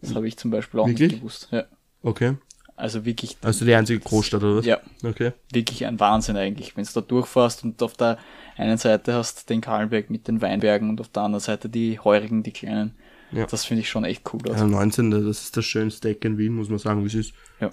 [0.00, 1.10] Das habe ich zum Beispiel auch Wirklich?
[1.10, 1.48] nicht gewusst.
[1.50, 1.64] Ja.
[2.02, 2.34] Okay.
[2.76, 4.64] Also wirklich, Also die einzige Großstadt, oder was?
[4.64, 5.32] ja, Okay.
[5.52, 6.76] wirklich ein Wahnsinn eigentlich.
[6.76, 8.16] Wenn du da durchfährst und auf der
[8.56, 12.44] einen Seite hast den Kahlenberg mit den Weinbergen und auf der anderen Seite die Heurigen,
[12.44, 12.94] die kleinen.
[13.32, 13.46] Ja.
[13.46, 14.40] Das finde ich schon echt cool.
[14.48, 14.56] aus.
[14.60, 15.10] Ja, 19.
[15.10, 17.32] Das ist das schönste Eck in Wien, muss man sagen, wie es ist.
[17.60, 17.70] Ja.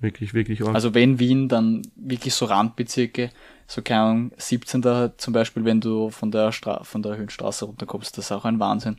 [0.00, 0.74] Wirklich, wirklich arg.
[0.74, 3.30] Also wenn Wien, dann wirklich so Randbezirke,
[3.66, 4.82] so keine Ahnung, 17.
[5.16, 8.60] zum Beispiel, wenn du von der Stra von der Höhenstraße runterkommst, das ist auch ein
[8.60, 8.96] Wahnsinn.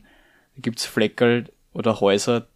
[0.56, 2.46] Da gibt's Fleckerl oder Häuser,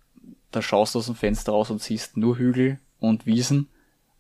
[0.51, 3.69] da schaust du aus dem Fenster raus und siehst nur Hügel und Wiesen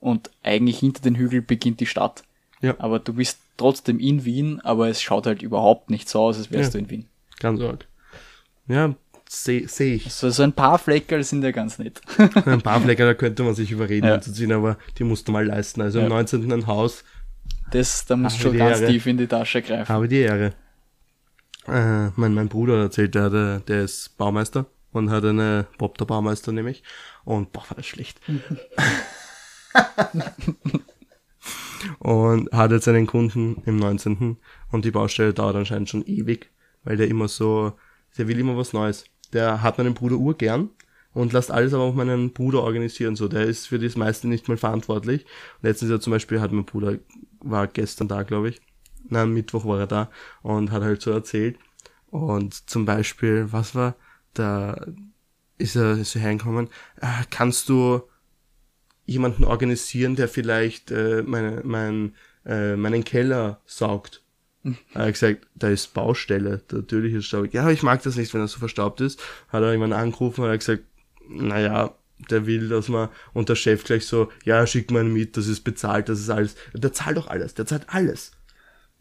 [0.00, 2.24] und eigentlich hinter den Hügeln beginnt die Stadt.
[2.60, 2.74] Ja.
[2.78, 6.50] Aber du bist trotzdem in Wien, aber es schaut halt überhaupt nicht so aus, als
[6.50, 6.80] wärst Ja.
[6.80, 7.06] du in Wien.
[7.40, 7.86] Ganz arg.
[8.68, 8.94] Ja,
[9.42, 10.12] sehe seh ich.
[10.12, 12.00] So, so ein paar Fleckerl sind ja ganz nett.
[12.46, 14.12] Ein paar Flecker, da könnte man sich überreden Ja.
[14.14, 15.80] hinzuziehen, aber die musst du mal leisten.
[15.80, 16.04] Also Ja.
[16.04, 16.50] im 19.
[16.52, 17.04] ein Haus,
[17.70, 18.90] Das, da musst du schon ganz Ehre.
[18.92, 19.88] tief in die Tasche greifen.
[19.92, 20.52] habe die Ehre.
[21.66, 26.04] Äh, mein, mein Bruder erzählt, der, hatte, der ist Baumeister und hat eine Bob der
[26.04, 26.82] Baumeister nämlich.
[27.24, 28.20] Und boah, war das schlecht.
[31.98, 34.36] und hat jetzt einen Kunden im 19.
[34.70, 36.50] Und die Baustelle dauert anscheinend schon ewig,
[36.84, 37.72] weil der immer so,
[38.18, 39.04] der will immer was Neues.
[39.34, 40.70] Der hat meinen Bruder urgern
[41.12, 43.16] und lässt alles aber auf meinen Bruder organisieren.
[43.16, 45.26] So, der ist für das meiste nicht mal verantwortlich.
[45.60, 46.98] Letztens ja zum Beispiel hat mein Bruder,
[47.40, 48.60] war gestern da, glaube ich.
[49.10, 50.10] Am Mittwoch war er da
[50.42, 51.58] und hat halt so erzählt.
[52.10, 53.96] Und zum Beispiel, was war,
[54.32, 54.86] da
[55.58, 56.68] ist er so hergekommen,
[57.00, 58.02] äh, kannst du
[59.04, 62.14] jemanden organisieren, der vielleicht äh, meine, mein,
[62.46, 64.23] äh, meinen Keller saugt?
[64.94, 67.52] Er hat gesagt, da ist Baustelle, natürlich ist es staubig.
[67.52, 69.20] Ja, aber ich mag das nicht, wenn er so verstaubt ist.
[69.48, 70.84] Hat er jemanden angerufen und hat gesagt,
[71.28, 71.94] naja,
[72.30, 75.60] der will, dass man, und der Chef gleich so, ja, schick mal mit, das ist
[75.60, 76.56] bezahlt, das ist alles.
[76.72, 78.32] Der zahlt doch alles, der zahlt alles.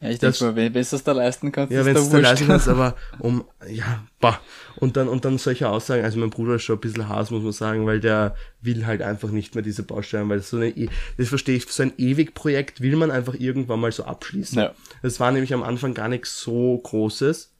[0.03, 1.93] Ja, ich Das- denke mal, wenn wenn du das da leisten kannst, Ja, ist wenn
[1.95, 2.23] da es wurscht.
[2.23, 4.39] leisten kannst, aber um, ja, bah.
[4.75, 7.43] Und dann, und dann solche Aussagen, also mein Bruder ist schon ein bisschen Hass, muss
[7.43, 10.89] man sagen, weil der will halt einfach nicht mehr diese Baustellen, weil so eine, E-
[11.17, 14.57] das verstehe ich, so ein Ewig-Projekt will man einfach irgendwann mal so abschließen.
[14.59, 14.73] Ja.
[15.01, 17.51] Das war nämlich am Anfang gar nichts so Großes.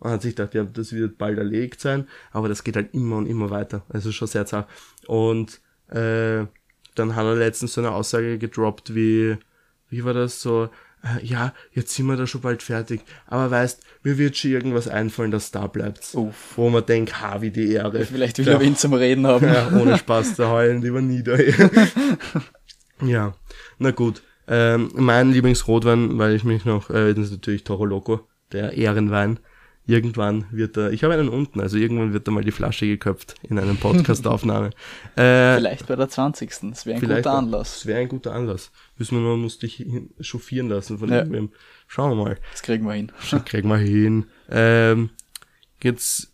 [0.00, 3.16] Man hat sich gedacht, ja, das wird bald erlegt sein, aber das geht halt immer
[3.18, 3.84] und immer weiter.
[3.88, 4.68] Also schon sehr zart.
[5.06, 6.46] Und äh,
[6.96, 9.36] dann hat er letztens so eine Aussage gedroppt wie,
[9.90, 10.68] wie war das so,
[11.02, 14.88] äh, ja, jetzt sind wir da schon bald fertig, aber weißt, mir wird schon irgendwas
[14.88, 16.14] einfallen, dass da bleibt.
[16.14, 16.52] Uff.
[16.56, 18.04] Wo man denkt, ha, wie die Ehre.
[18.04, 19.46] Vielleicht will er wen zum Reden haben.
[19.46, 21.38] ja, ohne Spaß, da heulen lieber nieder.
[23.02, 23.34] ja,
[23.78, 24.22] na gut.
[24.48, 29.38] Ähm, mein Lieblingsrotwein, weil ich mich noch, äh, das ist natürlich Toro Loco, der Ehrenwein.
[29.84, 33.34] Irgendwann wird er, ich habe einen unten, also irgendwann wird da mal die Flasche geköpft
[33.42, 34.70] in einer Podcast-Aufnahme.
[35.16, 36.50] äh, Vielleicht bei der 20.
[36.70, 37.74] Das wäre ein guter Anlass.
[37.78, 38.70] Das wäre ein guter Anlass.
[38.96, 41.18] Müssen wir nur, muss dich hin- chauffieren lassen von Ja.
[41.18, 41.50] irgendwem.
[41.88, 42.38] Schauen wir mal.
[42.52, 43.10] Das kriegen wir hin.
[43.44, 44.26] Kriegen wir hin.
[44.48, 45.10] Ähm,
[45.82, 46.32] jetzt,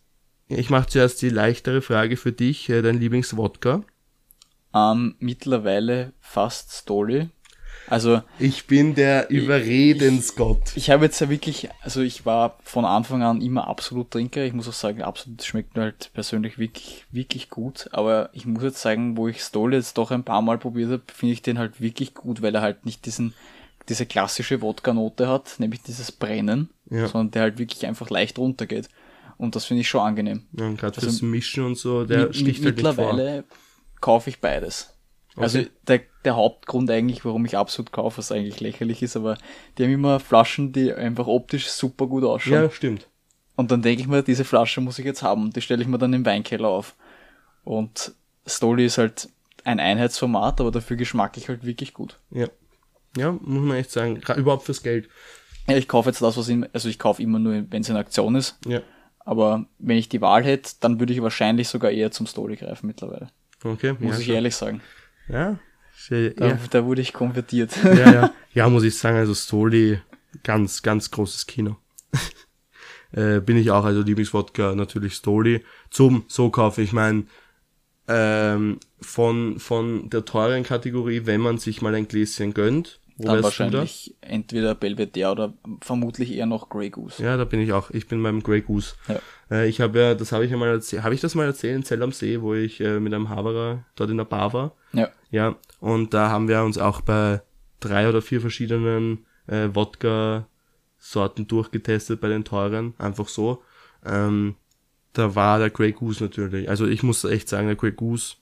[0.49, 3.83] ich mache zuerst die leichtere Frage für dich, äh, dein Lieblingswodka.
[4.75, 7.31] Ähm, mittlerweile fast Stoli.
[7.91, 10.73] Also Ich bin der Überredensgott.
[10.77, 14.45] ich habe jetzt ja wirklich, also ich war von Anfang an immer absolut Trinker.
[14.45, 17.89] Ich muss auch sagen, absolut schmeckt mir halt persönlich wirklich, wirklich gut.
[17.93, 21.03] Aber ich muss jetzt sagen, wo ich Stoli jetzt doch ein paar Mal probiert habe,
[21.13, 23.35] finde ich den halt wirklich gut, weil er halt nicht diesen,
[23.89, 27.09] diese klassische Wodka-Note hat, nämlich dieses Brennen, Ja.
[27.09, 28.89] sondern der halt wirklich einfach leicht runtergeht.
[29.39, 30.43] Und das finde ich schon angenehm.
[30.59, 33.45] Ja, Gerade Also fürs Mischen und so, der sticht halt mittlerweile
[34.01, 34.95] kaufe ich beides.
[35.41, 35.71] Also Okay.
[35.87, 39.37] der, der Hauptgrund eigentlich, warum ich absolut kaufe, was eigentlich lächerlich ist, aber
[39.77, 42.63] die haben immer Flaschen, die einfach optisch super gut ausschauen.
[42.65, 43.09] Ja, stimmt.
[43.57, 45.99] Und dann denke ich mir, diese Flasche muss ich jetzt haben die stelle ich mir
[45.99, 46.95] dann im Weinkeller auf.
[47.65, 48.13] Und
[48.47, 49.29] Stoli ist halt
[49.65, 52.19] ein Einheitsformat, aber dafür geschmacklich halt wirklich gut.
[52.31, 52.47] Ja.
[53.17, 54.21] Ja, muss man echt sagen.
[54.37, 55.09] Überhaupt fürs Geld.
[55.69, 57.97] Ja, ich kaufe jetzt das, was in, also ich kaufe immer nur, wenn es in
[57.97, 58.59] Aktion ist.
[58.67, 58.81] Ja.
[59.21, 62.87] Aber wenn ich die Wahl hätte, dann würde ich wahrscheinlich sogar eher zum Stoli greifen
[62.87, 63.29] mittlerweile.
[63.63, 63.95] Okay.
[63.99, 64.35] Muss ja, ich schon.
[64.37, 64.81] ehrlich sagen.
[65.29, 65.59] Ja.
[65.97, 66.59] Sehr, Da, ja.
[66.71, 67.73] da wurde ich konvertiert.
[67.85, 68.35] ja, ja.
[68.55, 70.01] Ja, muss ich sagen, also Stoli,
[70.43, 71.77] ganz, ganz großes Kino.
[73.13, 75.63] äh, bin ich auch, also Lieblingswodka natürlich Stoli.
[75.91, 77.29] Zum so kaufe ich mein
[78.09, 83.01] ähm, von, von der teuren Kategorie, wenn man sich mal ein Gläschen gönnt.
[83.19, 83.45] Wo Dann du da?
[83.45, 87.23] wahrscheinlich entweder Belvedere oder vermutlich eher noch Grey Goose.
[87.23, 87.91] Ja, da bin ich auch.
[87.91, 88.95] Ich bin beim Grey Goose.
[89.09, 89.19] Ja.
[89.51, 91.75] Äh, ich habe ja, das habe ich ja mal erzählt, habe ich das mal erzählt
[91.75, 94.75] in Zell am See, wo ich äh, mit einem Haberer dort in der Bar war.
[94.93, 95.09] Ja.
[95.31, 97.43] Ja, und da haben wir uns auch bei
[97.81, 103.63] drei oder vier verschiedenen äh, Wodka-Sorten durchgetestet bei den teuren, einfach so.
[104.07, 104.55] Ähm,
[105.13, 106.69] da war der Grey Goose natürlich.
[106.69, 108.37] Also ich muss echt sagen, der Grey Goose,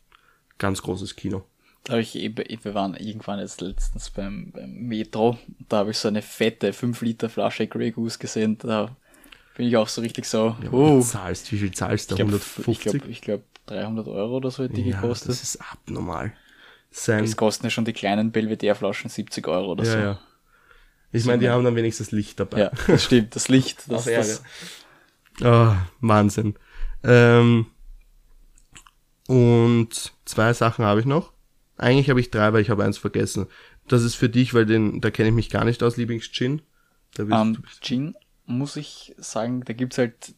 [0.59, 1.45] ganz großes Kino.
[1.89, 6.23] Habe ich wir waren irgendwann jetzt letztens beim, beim Metro, da habe ich so eine
[6.23, 8.97] fette 5 Liter Flasche Grey Goose gesehen, da
[9.57, 12.15] bin ich auch so richtig so, Ja, oh, zahlst, wie viel zahlst du?
[12.15, 12.69] ich glaube, 150?
[12.69, 15.31] ich glaub, ich glaub 300 Euro oder so hat die ja, gekostet.
[15.31, 16.33] das ist abnormal.
[16.91, 19.99] Sein, Es kosten ja schon die kleinen Belvedere-Flaschen 70 Euro oder ja, so.
[19.99, 20.19] ja.
[21.13, 22.61] Ich meine, die haben dann wenigstens Licht dabei.
[22.61, 24.43] Ja, das stimmt, das Licht, das, das
[25.43, 26.55] Oh, Wahnsinn.
[27.05, 27.67] Ähm,
[29.29, 31.33] und zwei Sachen habe ich noch.
[31.79, 33.47] Eigentlich habe ich drei, weil ich habe eins vergessen.
[33.89, 36.63] Das ist für dich, weil den, da kenne ich mich gar nicht aus, Lieblings-Gin.
[37.17, 38.15] Bist Ähm, Gin,
[38.47, 40.35] muss ich sagen, da gibt's halt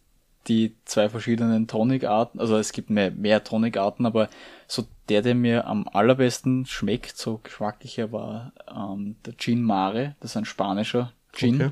[0.49, 4.29] die zwei verschiedenen Tonic-Arten, also es gibt mehr, mehr Tonic-Arten, aber
[4.67, 10.33] so der, der mir am allerbesten schmeckt, so geschmacklicher, war ähm, der Gin Mare, das
[10.33, 11.71] ist ein spanischer Gin, Okay.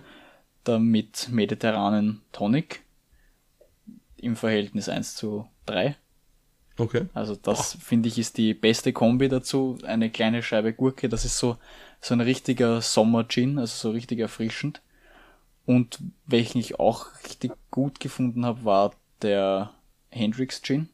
[0.64, 2.82] da mit mediterranen Tonic
[4.16, 5.96] im Verhältnis 1 zu 3.
[6.78, 7.06] Okay.
[7.14, 9.78] Also das finde ich ist die beste Kombi dazu.
[9.84, 11.56] Eine kleine Scheibe Gurke, das ist so,
[12.00, 14.82] so ein richtiger Sommer-Gin, also so richtig erfrischend.
[15.64, 19.72] Und welchen ich auch richtig gut gefunden habe, war der
[20.10, 20.88] Hendrix Gin.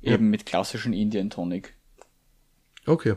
[0.00, 0.12] Ja.
[0.12, 1.74] Eben mit klassischen Indian Tonic.
[2.86, 3.14] Okay.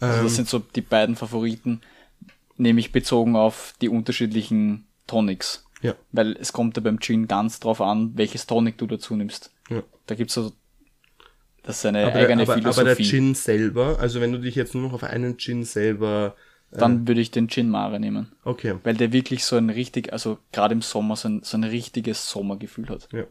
[0.00, 1.80] Also Ähm, das sind so die beiden Favoriten,
[2.56, 5.64] nämlich bezogen auf die unterschiedlichen Tonics.
[5.82, 9.52] ja, Weil es kommt ja beim Gin ganz drauf an, welches Tonic du dazu nimmst.
[9.68, 9.82] ja.
[10.06, 10.52] Da gibt's so,
[11.62, 12.80] das ist eine Aber, der, eigene aber, Philosophie.
[12.80, 16.36] aber der Gin selber, also wenn du dich jetzt nur noch auf einen Gin selber,
[16.70, 18.32] Dann würde ich den Gin Mare nehmen.
[18.44, 18.74] okay.
[18.84, 22.28] Weil der wirklich so ein richtig, also gerade im Sommer so ein, so ein richtiges
[22.30, 23.08] Sommergefühl hat.
[23.12, 23.24] Ja.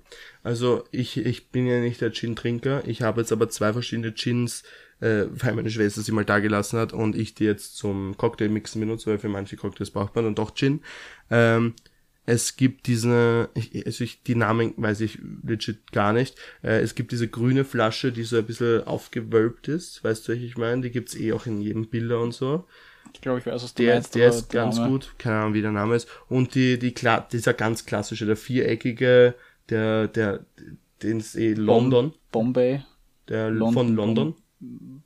[0.43, 2.83] Also ich, ich bin ja nicht der Gin-Trinker.
[2.87, 4.63] Ich habe jetzt aber zwei verschiedene Gins,
[5.01, 8.81] äh, weil meine Schwester sie mal da gelassen hat und ich die jetzt zum Cocktailmixen
[8.81, 10.81] benutze, weil für manche Cocktails braucht man dann doch Gin.
[11.29, 11.75] Ähm,
[12.27, 16.35] es gibt diese, ich, also ich, die Namen weiß ich legit gar nicht.
[16.61, 20.03] Äh, es gibt diese grüne Flasche, die so ein bisschen aufgewölbt ist.
[20.03, 20.81] Weißt du, welche ich meine?
[20.83, 22.65] Die gibt's eh auch in jedem Bilder und so.
[23.13, 24.13] Ich glaube, ich weiß, was du Der, meinst.
[24.13, 26.07] der ist ganz Name- gut, keine Ahnung, wie der Name ist.
[26.29, 26.93] Und die, die,
[27.31, 29.33] dieser ganz klassische, der viereckige,
[29.69, 30.45] der, der,
[31.01, 32.83] den ist eh London, Bombay.
[33.29, 34.35] der London- von London.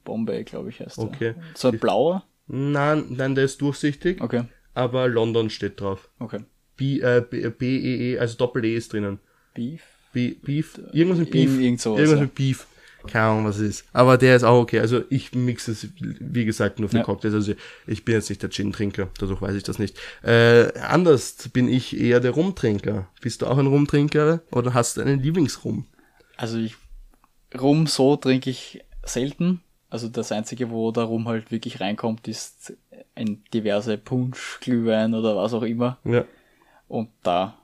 [0.04, 1.06] Bombay, glaube ich, heißt der.
[1.06, 1.36] Okay.
[1.54, 2.26] So ein blauer?
[2.48, 6.10] Nein, nein, der ist durchsichtig, Okay, aber London steht drauf.
[6.20, 6.40] okay.
[6.78, 9.20] B, äh, B, B, E, E, also Doppel-E ist drinnen.
[9.54, 9.82] Beef?
[10.14, 11.50] B, Beef, irgendwas mit Beef.
[11.50, 12.26] Irgend- irgend sowas, irgendwas ja.
[12.26, 12.68] mit Beef.
[13.08, 13.86] Keine Ahnung, was es ist.
[13.94, 14.80] Aber der ist auch okay.
[14.80, 17.04] Also ich mixe es, wie gesagt, nur für Ja.
[17.04, 17.34] Cocktails.
[17.34, 17.54] Also
[17.88, 19.98] ich bin jetzt nicht der Gin-Trinker, dadurch weiß ich das nicht.
[20.22, 23.08] Äh, anders bin ich eher der Rumtrinker.
[23.22, 25.86] Bist du auch ein Rumtrinker oder hast du einen Lieblingsrum?
[26.38, 26.76] Also ich,
[27.60, 29.62] Rum so trinke ich selten.
[29.90, 32.74] Also das einzige, wo der Rum halt wirklich reinkommt, ist
[33.16, 35.98] ein diverse Punsch, Glühwein oder was auch immer.
[36.04, 36.24] Ja.
[36.92, 37.58] Und da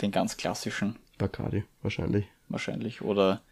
[0.00, 2.24] den ganz klassischen Bacardi, wahrscheinlich.
[2.48, 3.02] wahrscheinlich.
[3.02, 3.42] Oder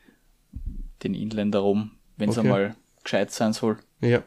[1.03, 2.46] den Inländer Rum, wenn es Okay.
[2.48, 3.77] einmal gescheit sein soll.
[4.01, 4.22] Ja.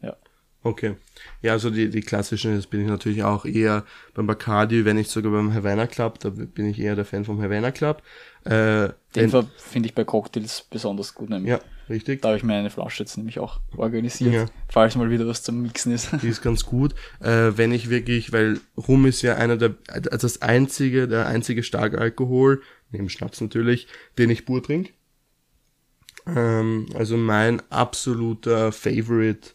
[0.00, 0.16] Ja.
[0.62, 0.94] Okay.
[1.40, 5.10] Ja, also die, die klassischen, das bin ich natürlich auch eher beim Bacardi, wenn nicht
[5.10, 8.00] sogar beim Havana Club, da bin ich eher der Fan vom Havana Club.
[8.44, 11.30] Äh, Den finde ich bei Cocktails besonders gut.
[11.30, 11.50] Nämlich.
[11.50, 11.58] ja,
[11.92, 12.22] richtig.
[12.22, 14.46] Da habe ich mir eine Flasche jetzt nämlich auch organisiert, Ja.
[14.68, 16.10] falls mal wieder was zum Mixen ist.
[16.22, 16.94] Die ist ganz gut.
[17.20, 21.62] Äh, wenn ich wirklich, weil Rum ist ja einer der, also das einzige, der einzige
[21.62, 23.86] starke Alkohol, neben Schnaps natürlich,
[24.18, 24.90] den ich pur trinke.
[26.26, 29.50] Ähm, also mein absoluter Favorite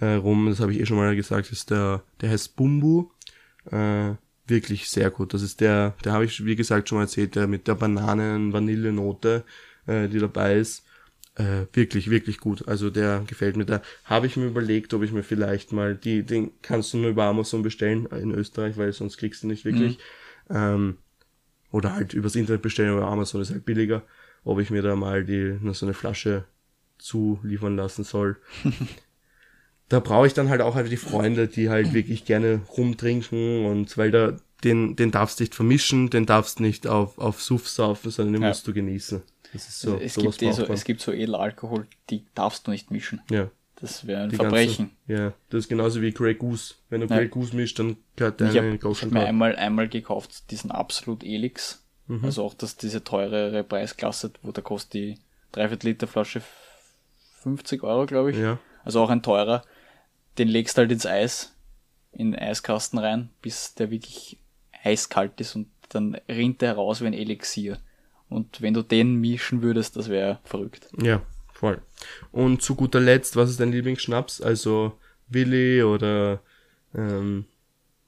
[0.00, 3.10] äh, Rum, das habe ich eh schon mal gesagt, ist der, der heißt Bumbu.
[3.70, 4.14] Äh,
[4.46, 5.34] wirklich sehr gut.
[5.34, 9.44] Das ist der, der habe ich, wie gesagt, schon mal erzählt, der mit der Bananen-Vanille-Note,
[9.86, 10.84] äh, die dabei ist.
[11.38, 12.66] Äh, wirklich, wirklich gut.
[12.66, 13.64] Also der gefällt mir.
[13.64, 17.10] Da habe ich mir überlegt, ob ich mir vielleicht mal die, den kannst du nur
[17.10, 19.98] über Amazon bestellen in Österreich, weil sonst kriegst du nicht wirklich.
[20.50, 20.98] Ähm,
[21.70, 24.02] oder halt übers Internet bestellen, aber Amazon ist halt billiger.
[24.42, 26.44] Ob ich mir da mal die, nur so eine Flasche
[26.98, 28.36] zuliefern lassen soll.
[29.88, 33.96] da brauche ich dann halt auch halt die Freunde, die halt wirklich gerne rumtrinken und
[33.96, 38.34] weil da den, den darfst nicht vermischen, den darfst nicht auf, auf Suff saufen, sondern
[38.34, 38.48] den Ja.
[38.48, 39.22] musst du genießen.
[39.52, 42.70] Das ist so, es, sowas gibt eh so, es gibt so Edelalkohol, die darfst du
[42.70, 43.20] nicht mischen.
[43.30, 43.50] Ja.
[43.80, 44.90] Das wäre ein Die Verbrechen.
[45.06, 46.74] Ganze, ja, das ist genauso wie Grey Goose.
[46.90, 47.16] Wenn du Ja.
[47.16, 50.72] Grey Goose mischst, dann gehört ich deine habe Ghost hab mir einmal, einmal gekauft, diesen
[50.72, 51.84] Absolut Elix.
[52.08, 52.24] Mhm.
[52.24, 55.18] Also auch das, diese teurere Preisklasse, wo da kostet die
[55.52, 56.42] 3 Liter Flasche
[57.42, 58.36] 50 Euro, glaube ich.
[58.36, 58.58] Ja.
[58.84, 59.62] Also auch ein teurer.
[60.38, 61.54] Den legst halt ins Eis,
[62.12, 64.38] in den Eiskasten rein, bis der wirklich
[64.82, 67.78] eiskalt ist und dann rinnt der raus wie ein Elixier.
[68.28, 70.88] Und wenn du den mischen würdest, das wäre verrückt.
[71.02, 71.80] Ja, voll.
[72.30, 74.40] Und zu guter Letzt, was ist dein Lieblingsschnaps?
[74.40, 74.92] Also
[75.28, 76.40] Willi oder
[76.94, 77.46] ähm,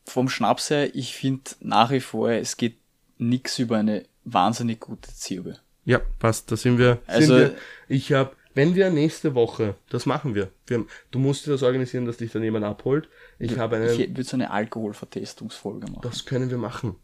[0.06, 2.76] Vom Schnaps her, ich finde nach wie vor, es geht
[3.18, 5.58] nix über eine wahnsinnig gute Zirbe.
[5.84, 6.98] ja, passt, da sind wir.
[7.06, 7.56] Also- sind wir.
[7.88, 10.50] Ich habe, wenn wir nächste Woche, das machen wir.
[10.66, 13.08] wir haben, du musst dir das organisieren, dass dich dann jemand abholt.
[13.38, 16.02] Ich habe einen, Ich würde so eine Alkoholvertestungsfolge machen.
[16.02, 16.96] das können wir machen.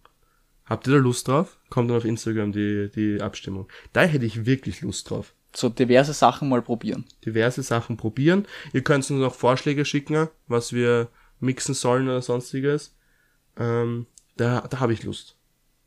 [0.66, 1.58] Habt ihr da Lust drauf?
[1.70, 3.68] Kommt dann auf Instagram die, die Abstimmung.
[3.92, 5.32] Da hätte ich wirklich Lust drauf.
[5.54, 7.06] So diverse Sachen mal probieren.
[7.24, 8.46] diverse Sachen probieren.
[8.72, 11.08] Ihr könnt uns noch Vorschläge schicken, was wir
[11.40, 12.94] mixen sollen oder sonstiges.
[13.56, 14.06] Ähm,
[14.36, 15.36] da da habe ich Lust.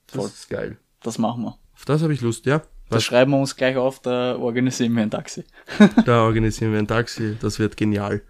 [0.08, 0.28] Das Voll.
[0.28, 0.78] ist geil.
[1.04, 1.58] Das machen wir.
[1.76, 2.62] Auf das habe ich Lust, ja.
[2.90, 5.44] Da schreiben wir uns gleich auf, da organisieren wir ein Taxi.
[6.06, 7.38] Da organisieren wir ein Taxi.
[7.40, 8.24] Das wird genial.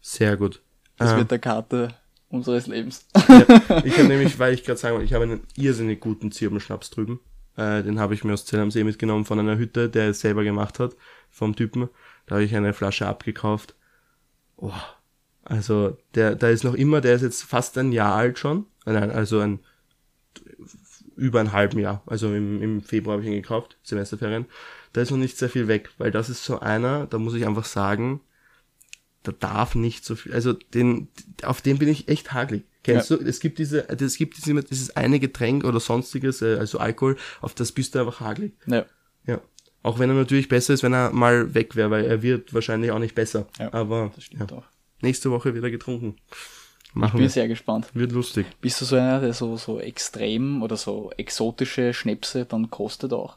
[0.00, 0.62] Sehr gut.
[0.96, 1.88] Das Ähm, wird der Karte
[2.34, 3.06] unseres Lebens.
[3.28, 3.40] Ja,
[3.84, 7.20] ich habe nämlich, weil ich gerade sagen wollte, ich habe einen irrsinnig guten Zirbenschnaps drüben.
[7.56, 10.20] Äh, den habe ich mir aus Zell am See mitgenommen von einer Hütte, der es
[10.20, 10.96] selber gemacht hat,
[11.30, 11.88] vom Typen.
[12.26, 13.74] Da habe ich eine Flasche abgekauft.
[14.56, 14.72] Oh,
[15.44, 18.66] also der, da ist noch immer, der ist jetzt fast ein Jahr alt schon.
[18.86, 19.60] Äh, Nein, also ein
[21.16, 22.02] über ein halben Jahr.
[22.06, 24.46] Also im, im Februar habe ich ihn gekauft, Semesterferien.
[24.92, 27.46] Da ist noch nicht sehr viel weg, weil das ist so einer, da muss ich
[27.46, 28.20] einfach sagen,
[29.24, 31.08] da darf nicht so viel, also den,
[31.42, 32.62] auf den bin ich echt hagelig.
[32.84, 36.78] Kennst du, es gibt diese, es gibt diese, dieses eine Getränk oder sonstiges, äh, also
[36.78, 38.52] Alkohol, auf das bist du einfach hagelig.
[38.66, 38.84] Ja.
[39.26, 39.40] Ja.
[39.82, 42.90] Auch wenn er natürlich besser ist, wenn er mal weg wäre, weil er wird wahrscheinlich
[42.90, 43.46] auch nicht besser.
[43.58, 44.64] Ja, Aber Das stimmt ja, auch.
[45.00, 46.16] nächste Woche wieder getrunken.
[46.86, 47.30] Ich Machen bin wir.
[47.30, 47.88] sehr gespannt.
[47.94, 48.46] Wird lustig.
[48.60, 53.36] Bist du so einer, der so, so extrem oder so exotische Schnäpse dann kostet auch?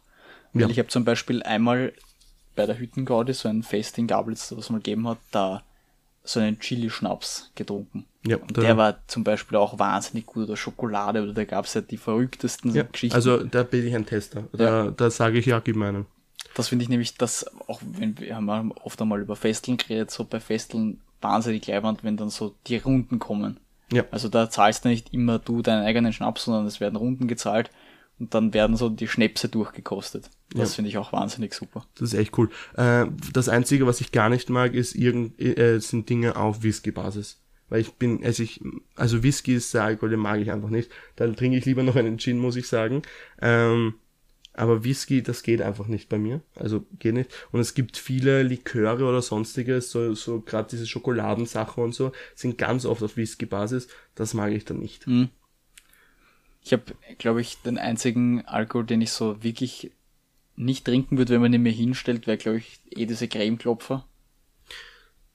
[0.53, 0.67] Weil Ja.
[0.69, 1.93] ich habe zum Beispiel einmal
[2.55, 5.63] bei der Hüttengaudi so ein Fest in Gablitz, was man gegeben hat, da
[6.29, 8.05] so einen Chili-Schnaps getrunken.
[8.25, 11.73] Ja, Und der war zum Beispiel auch wahnsinnig gut oder Schokolade oder da gab es
[11.73, 13.15] ja die verrücktesten Ja, Geschichten.
[13.15, 14.43] also da bin ich ein Tester.
[14.51, 16.05] Da, da sage ich ja, gib mir einen.
[16.55, 20.25] Das finde ich nämlich, dass auch wenn wir haben oft einmal über Festeln geredet, so
[20.25, 23.59] bei Festeln wahnsinnig leibend, wenn dann so die Runden kommen.
[23.91, 24.03] Ja.
[24.11, 27.69] Also da zahlst du nicht immer du deinen eigenen Schnaps, sondern es werden Runden gezahlt
[28.19, 30.29] und dann werden so die Schnäpse durchgekostet.
[30.51, 30.75] Das Ja.
[30.77, 31.85] finde ich auch wahnsinnig super.
[31.95, 32.49] Das ist echt cool.
[32.75, 37.41] Äh, das Einzige, was ich gar nicht mag, ist irgend, äh, sind Dinge auf Whisky-Basis.
[37.69, 38.61] Weil ich bin, also ich,
[38.95, 40.89] also Whisky ist der Alkohol, den mag ich einfach nicht.
[41.17, 43.01] Dann trinke ich lieber noch einen Gin, muss ich sagen.
[43.41, 43.95] Ähm,
[44.53, 46.41] aber Whisky, das geht einfach nicht bei mir.
[46.55, 47.29] Also geht nicht.
[47.51, 52.57] Und es gibt viele Liköre oder sonstiges, so, so gerade diese Schokoladensachen und so, sind
[52.57, 53.89] ganz oft auf Whisky-Basis.
[54.15, 55.05] Das mag ich dann nicht.
[55.05, 55.27] Hm.
[56.67, 56.83] Ich habe,
[57.17, 59.91] glaube ich, den einzigen Alkohol, den ich so wirklich
[60.57, 64.05] nicht trinken würde, wenn man ihn mir hinstellt, wäre, glaube ich, eh diese Cremeklopfer.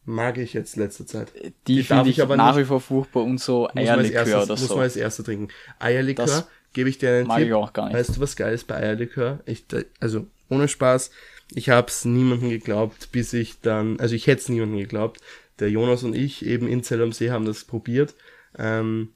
[0.04, 1.32] Mag ich jetzt letzter Zeit.
[1.34, 3.76] Die, Die darf finde ich ich aber nach nicht- wie vor furchtbar und so Muss
[3.76, 4.74] Eierlikör erstes, oder muss so.
[4.74, 5.48] man als erster trinken.
[5.78, 7.46] Eierlikör, Das gebe ich dir einen mag Tipp.
[7.46, 7.94] ich auch gar nicht.
[7.96, 9.40] Weißt du, was geil ist bei Eierlikör?
[9.46, 9.64] Ich,
[10.00, 11.12] also, ohne Spaß,
[11.54, 15.20] ich hab's niemandem geglaubt, bis ich dann, also ich hätte es niemandem geglaubt.
[15.60, 18.14] Der Jonas und ich eben in Zell am See haben das probiert.
[18.58, 19.14] Ähm,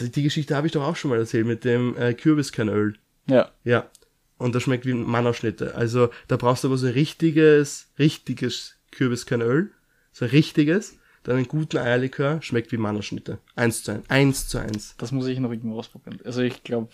[0.00, 2.94] die, Geschichte habe ich doch auch schon mal erzählt mit dem äh, Kürbiskernöl.
[3.26, 3.88] Ja, Ja.
[4.36, 5.76] Und das schmeckt wie Mannerschnitte.
[5.76, 9.70] Also da brauchst du aber so ein richtiges, richtiges Kürbiskernöl.
[10.12, 10.98] So ein richtiges.
[11.22, 12.42] Dann einen guten Eierlikör.
[12.42, 13.38] Schmeckt wie Mannerschnitte.
[13.54, 14.10] Eins zu eins.
[14.10, 14.96] Eins zu eins.
[14.98, 16.18] das muss ich noch irgendwo ausprobieren.
[16.24, 16.88] Also ich glaube,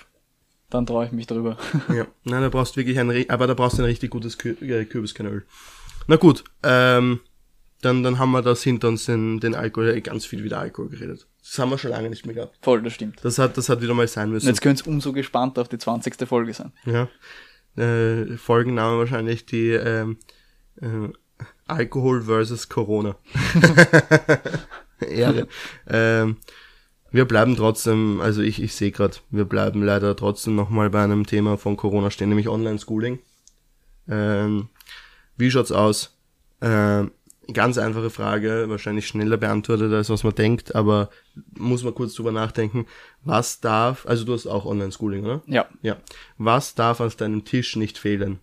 [0.68, 1.57] dann traue ich mich drüber.
[1.88, 2.07] Ja.
[2.24, 4.84] Nein, da brauchst du wirklich ein, aber da brauchst du ein richtig gutes Kür äh,
[4.84, 5.44] Kürbiskernöl.
[6.07, 7.20] Na gut, ähm,
[7.82, 11.26] dann, dann haben wir das hinter uns den, den Alkohol, ganz viel wieder Alkohol geredet.
[11.43, 12.59] Das haben wir schon lange nicht mehr gehabt.
[12.62, 13.18] Voll, das stimmt.
[13.22, 14.47] Das hat, das hat wieder mal sein Und müssen.
[14.47, 16.28] jetzt könnt ihr umso gespannter auf die 20.
[16.28, 16.72] Folge sein.
[16.84, 17.09] Ja.
[17.76, 20.18] Äh, Folgenname wahrscheinlich die ähm,
[20.80, 20.86] äh,
[21.66, 23.16] Alkohol versus Corona.
[25.01, 25.49] Ehre.
[25.88, 26.36] ähm,
[27.12, 31.26] wir bleiben trotzdem, also ich, ich sehe gerade, wir bleiben leider trotzdem nochmal bei einem
[31.26, 33.18] Thema von Corona stehen, nämlich Online-Schooling.
[34.09, 34.68] Ähm,
[35.36, 36.16] wie schaut's aus?
[36.61, 37.11] Ähm,
[37.53, 41.11] ganz einfache Frage, wahrscheinlich schneller beantwortet, als was man denkt, aber
[41.57, 42.86] muss man kurz drüber nachdenken.
[43.24, 45.42] Was darf, also du hast auch Online-Schooling, oder?
[45.46, 45.96] Ja, Ja.
[46.38, 48.38] Was darf auf deinem Tisch nicht fehlen?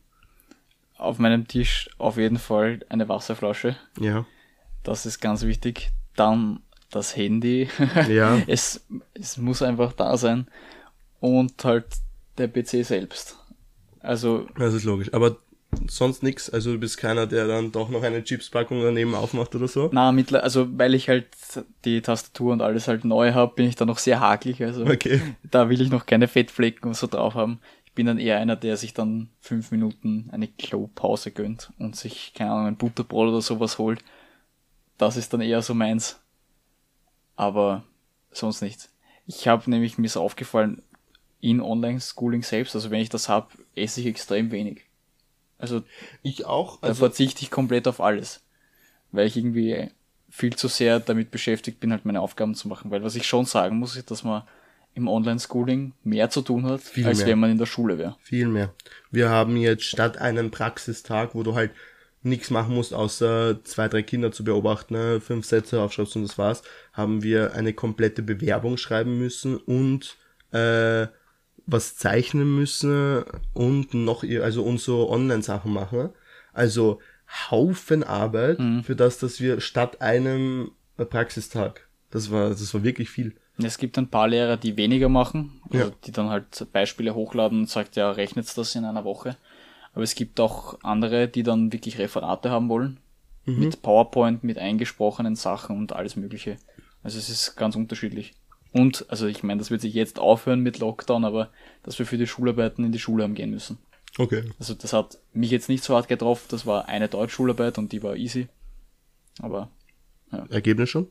[1.00, 3.76] auf meinem Tisch auf jeden Fall eine Wasserflasche.
[4.00, 4.26] Ja.
[4.84, 5.92] Das ist ganz wichtig.
[6.16, 7.70] Dann das Handy.
[8.10, 8.42] Ja.
[8.48, 8.84] es,
[9.14, 10.48] es muss einfach da sein.
[11.20, 11.86] Und halt
[12.40, 13.38] der PC selbst.
[14.00, 15.14] Also, Das ist logisch.
[15.14, 15.38] Aber
[15.88, 16.50] sonst nix.
[16.50, 19.90] Also du bist keiner, der dann doch noch eine Chipspackung daneben aufmacht oder so.
[19.92, 21.28] na, mittler, also weil ich halt
[21.86, 24.64] die Tastatur und alles halt neu habe, bin ich da noch sehr hakelig.
[24.64, 25.22] Also Okay.
[25.44, 27.60] da will ich noch keine Fettflecken und so drauf haben.
[27.86, 32.34] Ich bin dann eher einer, der sich dann fünf Minuten eine Klopause gönnt und sich,
[32.36, 34.04] keine Ahnung, ein Butterbrot oder sowas holt.
[34.98, 36.20] Das ist dann eher so meins.
[37.36, 37.84] Aber
[38.32, 38.92] sonst nichts.
[39.26, 40.82] Ich habe nämlich, mir ist aufgefallen,
[41.40, 44.86] in Online-Schooling selbst, also wenn ich das hab, esse ich extrem wenig.
[45.60, 45.84] Also
[46.22, 46.80] Ich auch.
[46.82, 48.42] da Also verzichte ich komplett auf alles.
[49.12, 49.90] Weil ich irgendwie
[50.30, 52.92] viel zu sehr damit beschäftigt bin, halt meine Aufgaben zu machen.
[52.92, 54.44] Weil was ich schon sagen muss, ist, dass man
[54.94, 57.28] im Online-Schooling mehr zu tun hat, Viel als mehr.
[57.28, 58.18] wenn man in der Schule wäre.
[58.20, 58.74] viel mehr.
[59.12, 61.72] Wir haben jetzt statt einem Praxistag, wo du halt
[62.24, 66.38] nichts machen musst, außer zwei, drei Kinder zu beobachten, ne, fünf Sätze aufschreibst und das
[66.40, 70.18] war's, haben wir eine komplette Bewerbung schreiben müssen und
[70.52, 71.08] äh,
[71.68, 76.10] was zeichnen müssen und noch, ihr- also und so Online-Sachen machen.
[76.54, 77.00] Also
[77.52, 83.36] Haufen Arbeit für das, dass wir statt einem Praxistag, das war, das war wirklich viel.
[83.62, 85.92] Es gibt ein paar Lehrer, die weniger machen, also Ja.
[86.06, 89.36] die dann halt Beispiele hochladen und sagt, ja, rechnet das in einer Woche.
[89.94, 93.00] Aber es gibt auch andere, die dann wirklich Referate haben wollen.
[93.46, 96.58] Mit PowerPoint, mit eingesprochenen Sachen und alles Mögliche.
[97.02, 98.34] Also es ist ganz unterschiedlich.
[98.78, 101.50] Und, also ich meine, das wird sich jetzt aufhören mit Lockdown, aber
[101.84, 103.78] dass wir für die Schularbeiten in die Schule haben gehen müssen.
[104.18, 104.44] Okay.
[104.60, 106.46] Also das hat mich jetzt nicht so hart getroffen.
[106.50, 108.48] Das war eine Deutschschularbeit und die war easy.
[109.40, 109.70] Aber
[110.50, 111.08] Ergebnis schon?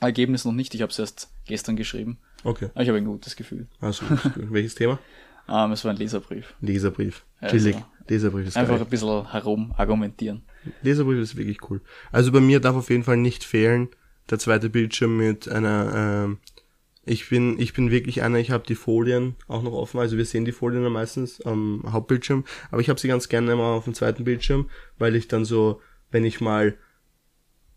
[0.00, 0.74] Ergebnis noch nicht.
[0.74, 2.18] Ich habe es erst gestern geschrieben.
[2.44, 2.68] Okay.
[2.74, 3.66] Aber ich habe ein gutes Gefühl.
[3.80, 4.04] Also,
[4.36, 4.98] welches Thema?
[5.48, 6.54] Ähm, es war ein Leserbrief.
[6.60, 7.24] Leserbrief.
[7.40, 7.76] Also, Chillig.
[8.06, 8.84] Leserbrief ist Einfach geil.
[8.84, 10.42] ein bisschen herum argumentieren.
[10.82, 11.80] Leserbrief ist wirklich cool.
[12.12, 13.88] Also bei mir darf auf jeden Fall nicht fehlen
[14.30, 15.92] der zweite Bildschirm mit einer.
[16.24, 16.38] Ähm,
[17.04, 18.38] ich bin ich bin wirklich einer.
[18.38, 19.98] Ich habe die Folien auch noch offen.
[20.00, 23.52] Also wir sehen die Folien dann meistens am Hauptbildschirm, aber ich habe sie ganz gerne
[23.52, 25.80] immer auf dem zweiten Bildschirm, weil ich dann so,
[26.10, 26.76] wenn ich mal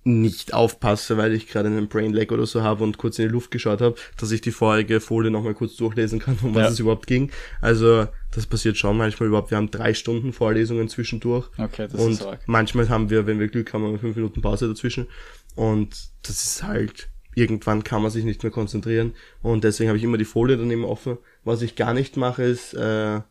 [0.07, 3.32] nicht aufpasse, weil ich gerade einen Brain Lag oder so habe und kurz in die
[3.32, 6.69] Luft geschaut habe, dass ich die vorherige Folie nochmal kurz durchlesen kann, um was Ja.
[6.69, 7.32] es überhaupt ging.
[7.59, 9.49] Also das passiert schon manchmal überhaupt.
[9.49, 11.49] Wir haben drei Stunden Vorlesungen zwischendurch.
[11.57, 12.39] Okay, das und ist arg.
[12.45, 15.07] manchmal haben wir, wenn wir Glück haben, fünf Minuten Pause dazwischen.
[15.55, 19.13] Und das ist halt, irgendwann kann man sich nicht mehr konzentrieren.
[19.43, 21.17] Und deswegen habe ich immer die Folie immer offen.
[21.43, 23.21] Was ich gar nicht mache, ist, äh,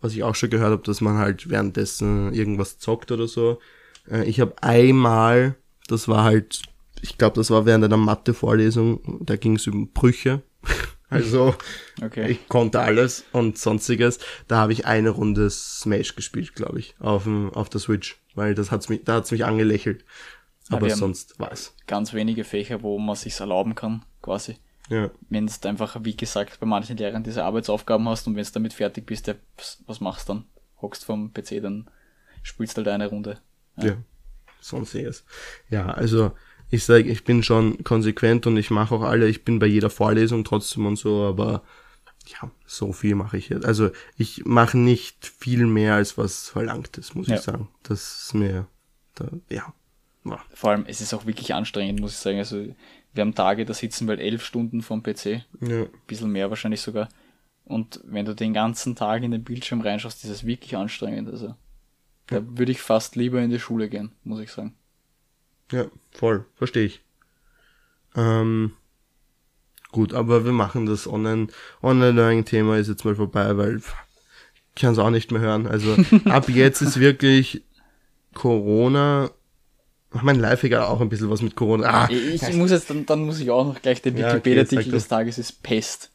[0.00, 3.58] was ich auch schon gehört habe, dass man halt währenddessen irgendwas zockt oder so.
[4.10, 5.54] Äh, ich habe einmal,
[5.88, 6.62] das war halt,
[7.00, 10.42] ich glaube, das war während einer Mathe-Vorlesung, da ging es um Brüche.
[11.08, 11.54] Also,
[12.02, 12.30] Okay.
[12.30, 14.18] ich konnte alles und sonstiges.
[14.48, 18.54] Da habe ich eine Runde Smash gespielt, glaube ich, auf, dem, auf der Switch, weil
[18.54, 20.06] das hat's mich, da hat's mich angelächelt.
[20.70, 21.74] Ja, Aber haben- sonst war's.
[21.86, 24.56] Ganz wenige Fächer, wo man sich's erlauben kann, quasi.
[24.88, 28.50] Ja, Wenn du einfach, wie gesagt, bei manchen Lehrern diese Arbeitsaufgaben hast und wenn du
[28.52, 30.44] damit fertig bist, ja, was- was machst du dann?
[30.80, 31.88] Hockst vom PC, dann
[32.42, 33.38] spielst halt eine Runde.
[33.76, 33.96] ja.
[34.60, 35.24] Sonstiges.
[35.70, 36.32] Ja, also
[36.70, 39.90] ich sage, ich bin schon konsequent und ich mache auch alle, ich bin bei jeder
[39.90, 41.62] Vorlesung trotzdem und so, aber
[42.28, 43.64] ja, so viel mache ich jetzt.
[43.66, 47.34] Also ich mache nicht viel mehr, als was verlangt ist, muss Ja.
[47.36, 47.68] ich sagen.
[47.82, 48.68] Das ist mir,
[49.16, 49.74] da, ja.
[50.24, 50.38] Ja.
[50.54, 52.38] Vor allem, es ist auch wirklich anstrengend, muss ich sagen.
[52.38, 52.64] Also,
[53.14, 55.44] wir haben Tage, da sitzen wir halt elf Stunden vom PC.
[55.60, 55.86] ja.
[56.06, 57.08] bisschen mehr wahrscheinlich sogar.
[57.64, 61.28] Und wenn du den ganzen Tag in den Bildschirm reinschaust, ist es wirklich anstrengend.
[61.28, 61.54] Also
[62.26, 64.74] da würde ich fast lieber in die Schule gehen, muss ich sagen.
[65.70, 67.02] Ja, voll, verstehe ich.
[68.14, 68.72] Ähm,
[69.90, 71.48] gut, aber wir machen das Online,
[71.82, 75.66] Online-Learning-Thema ist jetzt mal vorbei, weil ich kann es auch nicht mehr hören.
[75.66, 75.96] Also
[76.26, 77.62] ab jetzt ist wirklich
[78.34, 79.30] Corona.
[80.20, 82.04] Mein Lifehack hat auch ein bisschen was mit Corona.
[82.04, 84.62] Ah, Ich, ich muss jetzt, dann, dann muss ich auch noch gleich den Ja, okay,
[84.64, 86.10] des Tages ist Pest.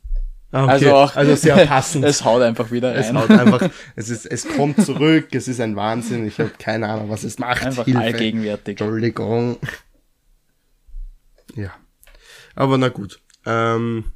[0.51, 0.71] ah, okay.
[0.73, 2.05] Also auch, also sehr passend.
[2.05, 3.17] es haut einfach wieder es rein.
[3.17, 7.09] haut einfach, es ist, es kommt zurück, es ist ein Wahnsinn, ich habe keine Ahnung,
[7.09, 7.63] was es macht.
[7.65, 7.99] einfach Hilfe.
[7.99, 8.79] allgegenwärtig.
[8.79, 9.57] Entschuldigung.
[11.55, 11.71] Ja.
[12.55, 13.19] Aber na gut.
[13.45, 14.11] Ähm,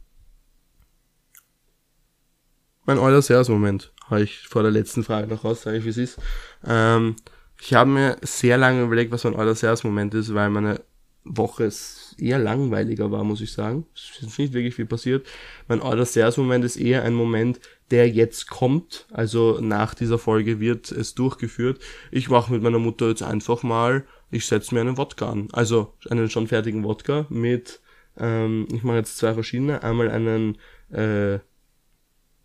[2.85, 6.19] mein Euler-Sers-Moment habe ich vor der letzten Frage noch raus, sage ich, wie es ist.
[6.65, 7.15] Ähm,
[7.63, 10.81] ich habe mir sehr lange überlegt, was mein Euler-Sers-Moment ist, weil meine
[11.23, 11.69] Woche
[12.17, 13.85] eher langweiliger war, muss ich sagen.
[13.93, 15.27] Es ist nicht wirklich viel passiert.
[15.67, 17.59] Mein Euler-Sers-Moment ist eher ein Moment,
[17.91, 19.05] der jetzt kommt.
[19.11, 21.79] Also nach dieser Folge wird es durchgeführt.
[22.09, 25.49] Ich mache mit meiner Mutter jetzt einfach mal, ich setze mir einen Wodka an.
[25.51, 27.79] Also einen schon fertigen Wodka mit,
[28.17, 29.83] ähm, ich mache jetzt zwei verschiedene.
[29.83, 30.57] Einmal einen,
[30.89, 31.37] äh,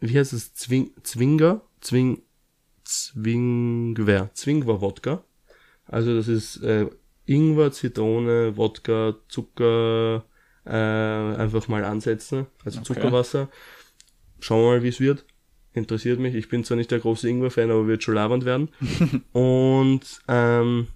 [0.00, 2.20] wie heißt es, Zwing, Zwinger, Zwing,
[2.86, 5.24] Zwingwer, Zwingwer Wodka.
[5.86, 6.86] Also das ist äh,
[7.26, 10.24] Ingwer, Zitrone, Wodka, Zucker,
[10.64, 12.86] äh, einfach mal ansetzen, also Okay.
[12.94, 13.48] Zuckerwasser.
[14.40, 15.24] Schauen wir mal, wie es wird.
[15.72, 16.34] Interessiert mich.
[16.34, 18.70] Ich bin zwar nicht der große Ingwer-Fan, aber wird schon labernd werden.
[19.32, 20.88] und ähm,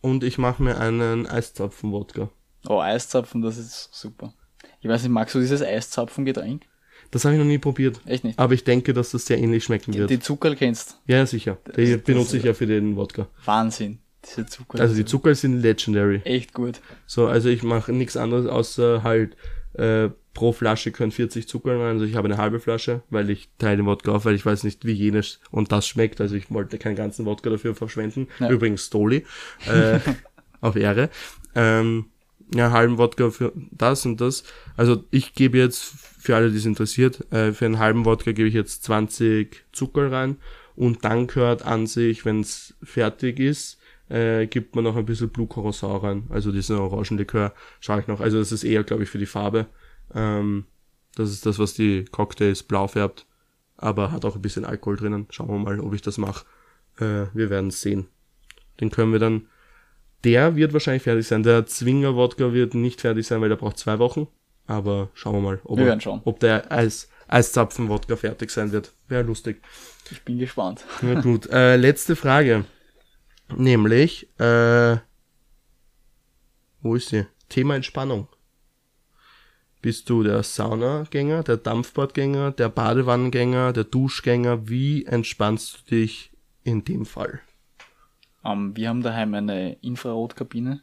[0.00, 2.30] und ich mache mir einen Eiszapfen-Wodka.
[2.68, 4.32] Oh, Eiszapfen, das ist super.
[4.80, 6.62] Ich weiß nicht, magst du dieses Eiszapfen-Getränk?
[7.10, 8.00] Das habe ich noch nie probiert.
[8.06, 8.38] Echt nicht.
[8.38, 10.10] Aber ich denke, dass das sehr ähnlich schmecken wird.
[10.10, 10.98] Die Zuckerl kennst.
[11.06, 11.58] ja, sicher.
[11.76, 13.28] Die das- benutze ich ja für den Wodka.
[13.44, 13.98] Wahnsinn.
[14.24, 14.80] Diese Zuckerl.
[14.80, 16.20] Also die Zucker sind legendary.
[16.24, 16.80] Echt gut.
[17.06, 19.34] So, also ich mache nichts anderes außer halt
[19.72, 21.94] äh, pro Flasche können 40 Zucker rein.
[21.94, 24.62] Also ich habe eine halbe Flasche, weil ich teile den Wodka auf, weil ich weiß
[24.64, 26.20] nicht, wie jenes und das schmeckt.
[26.20, 28.28] Also ich wollte keinen ganzen Wodka dafür verschwenden.
[28.40, 28.50] Ja.
[28.50, 29.24] Übrigens Stoli.
[29.66, 29.98] Äh,
[30.60, 31.08] auf Ehre.
[31.54, 32.06] Ähm,
[32.54, 34.44] ja, halben Wodka für das und das.
[34.76, 38.48] Also ich gebe jetzt, für alle, die es interessiert, äh, für einen halben Wodka gebe
[38.48, 40.36] ich jetzt 20 Zucker rein
[40.74, 43.78] und dann gehört an sich, wenn es fertig ist,
[44.08, 48.20] äh, gibt man noch ein bisschen Blue Curacao rein, also diesen Orangenlikör, schaue ich noch.
[48.20, 49.66] Also das ist eher, glaube ich, für die Farbe.
[50.14, 50.64] Ähm,
[51.14, 53.26] das ist das, was die Cocktails blau färbt,
[53.76, 55.26] aber hat auch ein bisschen Alkohol drinnen.
[55.30, 56.44] Schauen wir mal, ob ich das mache.
[56.98, 58.08] Äh, wir werden sehen.
[58.80, 59.46] Den können wir dann.
[60.24, 61.42] Der wird wahrscheinlich fertig sein.
[61.42, 64.26] Der Zwinger Wodka wird nicht fertig sein, weil der braucht zwei Wochen.
[64.66, 68.92] Aber schauen wir mal, ob, Wir er- ob der als, Eiszapfen-Wodka fertig sein wird.
[69.08, 69.62] Wäre lustig.
[70.10, 70.84] Ich bin gespannt.
[71.02, 71.46] Ja, gut.
[71.50, 72.64] Äh, letzte Frage.
[73.56, 74.96] Nämlich, äh,
[76.82, 77.26] wo ist sie?
[77.48, 78.28] Thema Entspannung.
[79.82, 84.68] Bist du der Saunagänger, der Dampfbadgänger, der Badewannengänger, der Duschgänger?
[84.68, 86.32] Wie entspannst du dich
[86.64, 87.40] in dem Fall?
[88.44, 90.80] Ähm, wir haben daheim eine Infrarotkabine.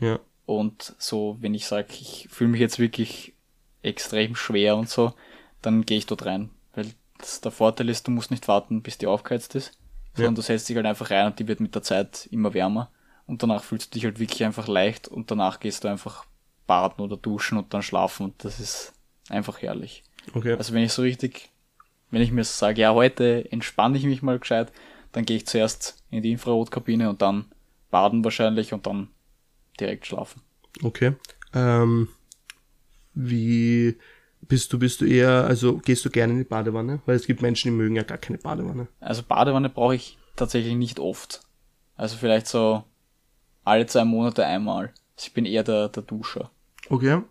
[0.00, 0.18] Ja.
[0.46, 3.34] Und so, wenn ich sage, ich fühle mich jetzt wirklich
[3.82, 5.14] extrem schwer und so,
[5.62, 6.50] dann gehe ich dort rein.
[6.74, 6.86] Weil
[7.18, 9.78] das, der Vorteil ist, du musst nicht warten, bis die aufgeheizt ist,
[10.14, 12.90] sondern du setzt dich halt einfach rein und die wird mit der Zeit immer wärmer.
[13.26, 16.24] Und danach fühlst du dich halt wirklich einfach leicht und danach gehst du einfach
[16.66, 18.92] baden oder duschen und dann schlafen und das ist
[19.28, 20.02] einfach herrlich.
[20.34, 20.54] Okay.
[20.54, 21.50] Also wenn ich so richtig,
[22.10, 24.72] wenn ich mir so sage, ja, heute entspanne ich mich mal gescheit,
[25.12, 27.46] dann gehe ich zuerst in die Infrarotkabine und dann
[27.90, 29.08] baden wahrscheinlich und dann
[29.78, 30.42] direkt schlafen.
[30.82, 31.14] Okay.
[31.54, 32.08] Ähm,
[33.14, 33.96] wie
[34.42, 37.00] bist du, bist du eher, also gehst du gerne in die Badewanne?
[37.06, 38.88] Weil es gibt Menschen, die mögen ja gar keine Badewanne.
[39.00, 41.42] Also Badewanne brauche ich tatsächlich nicht oft.
[41.96, 42.84] Also vielleicht so
[43.64, 44.92] alle zwei Monate einmal.
[45.16, 46.50] Also ich bin eher der, der Duscher.
[46.88, 47.22] Okay.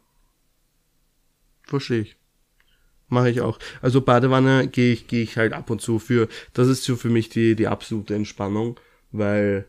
[1.63, 2.18] Verstehe ich.
[3.09, 3.59] Mache ich auch.
[3.81, 7.09] Also Badewanne gehe ich, gehe ich halt ab und zu für, das ist so für
[7.09, 8.79] mich die, die absolute Entspannung,
[9.11, 9.65] weil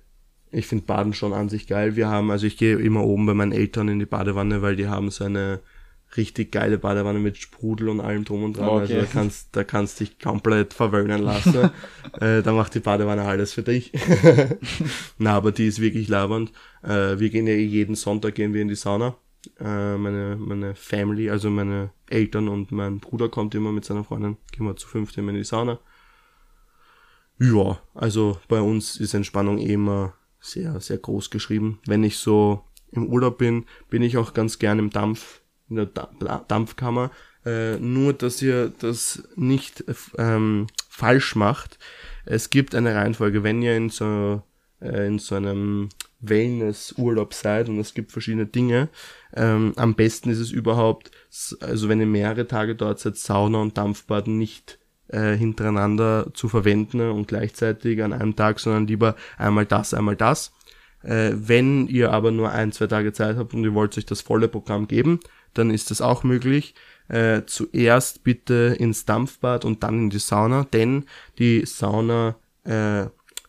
[0.52, 1.96] ich finde Baden schon an sich geil.
[1.96, 4.88] Wir haben, also ich gehe immer oben bei meinen Eltern in die Badewanne, weil die
[4.88, 5.60] haben so eine
[6.16, 8.68] richtig geile Badewanne mit Sprudel und allem drum und dran.
[8.68, 8.80] Okay.
[8.80, 11.70] Also da kannst, da kannst dich komplett verwöhnen lassen.
[12.20, 13.92] äh, da macht die Badewanne alles für dich.
[15.18, 16.52] Na, aber die ist wirklich labernd.
[16.82, 19.16] Äh, wir gehen ja eh jeden Sonntag gehen wir in die Sauna.
[19.58, 24.36] Äh, meine, meine Family, also meine Eltern und mein Bruder kommt immer mit seiner Freundin.
[24.52, 25.78] Gehen wir zu fünft immer in die Sauna.
[27.38, 31.80] Ja, also bei uns ist Entspannung immer sehr, sehr groß geschrieben.
[31.86, 35.86] Wenn ich so im Urlaub bin, bin ich auch ganz gern im Dampf, in der
[35.86, 37.10] Da- Dampfkammer.
[37.46, 39.84] Äh, nur, dass ihr das nicht
[40.18, 41.78] ähm, falsch macht.
[42.26, 44.42] Es gibt eine Reihenfolge, wenn ihr in so,
[44.82, 45.88] äh, in so einem
[46.20, 48.90] Wellness-Urlaub seid und es gibt verschiedene Dinge.
[49.34, 51.10] Ähm, am besten ist es überhaupt,
[51.60, 54.78] also wenn ihr mehrere Tage dort seid, Sauna und Dampfbad nicht
[55.08, 60.52] äh, hintereinander zu verwenden und gleichzeitig an einem Tag, sondern lieber einmal das, einmal das.
[61.02, 64.20] Äh, wenn ihr aber nur ein, zwei Tage Zeit habt und ihr wollt euch das
[64.20, 65.20] volle Programm geben,
[65.54, 66.74] dann ist das auch möglich.
[67.08, 71.06] Äh, zuerst bitte ins Dampfbad und dann in die Sauna, denn
[71.38, 73.06] die Sauna äh,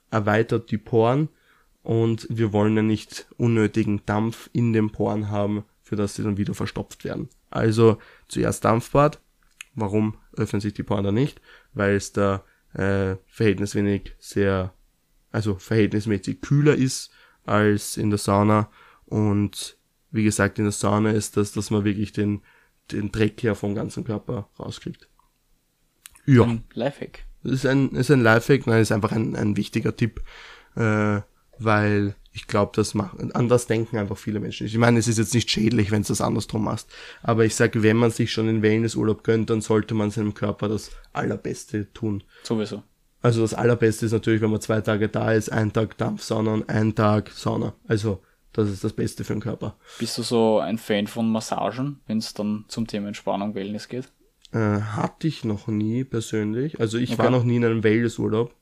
[0.09, 1.29] erweitert die Poren
[1.84, 6.38] und wir wollen ja nicht unnötigen Dampf in den Poren haben, für das sie dann
[6.38, 7.28] wieder verstopft werden.
[7.50, 7.98] Also
[8.30, 9.20] zuerst Dampfbad.
[9.76, 11.42] Warum öffnen sich die Poren da nicht?
[11.74, 14.74] Weil es da äh, verhältnismäßig sehr,
[15.34, 17.12] also verhältnismäßig kühler ist
[17.44, 18.72] als in der Sauna
[19.06, 19.78] und
[20.12, 22.42] wie gesagt, in der Sauna ist das, dass man wirklich den,
[22.94, 25.10] den Dreck ja vom ganzen Körper rauskriegt.
[26.26, 26.44] Ja.
[26.44, 27.26] Ein Lifehack.
[27.44, 30.24] Das ist ein, ist ein Lifehack, nein, ist einfach ein, ein wichtiger Tipp,
[30.78, 31.20] äh,
[31.58, 34.65] weil ich glaube, das machen, anders denken einfach viele Menschen.
[34.67, 36.89] Ich meine, es ist jetzt nicht schädlich, wenn du das andersrum machst,
[37.23, 40.69] aber ich sage, wenn man sich schon in Wellnessurlaub gönnt, dann sollte man seinem Körper
[40.69, 42.23] das Allerbeste tun.
[42.43, 42.84] Sowieso.
[43.21, 46.69] Also das Allerbeste ist natürlich, wenn man zwei Tage da ist, ein Tag Dampfsauna und
[46.69, 47.73] ein Tag Sauna.
[47.88, 48.23] Also
[48.53, 49.75] das ist das Beste für den Körper.
[49.99, 54.11] Bist du so ein Fan von Massagen, wenn es dann zum Thema Entspannung, Wellness geht?
[54.53, 56.79] Äh, hatte ich noch nie persönlich.
[56.79, 57.19] Also ich Okay.
[57.23, 58.53] war noch nie in einem Wellnessurlaub.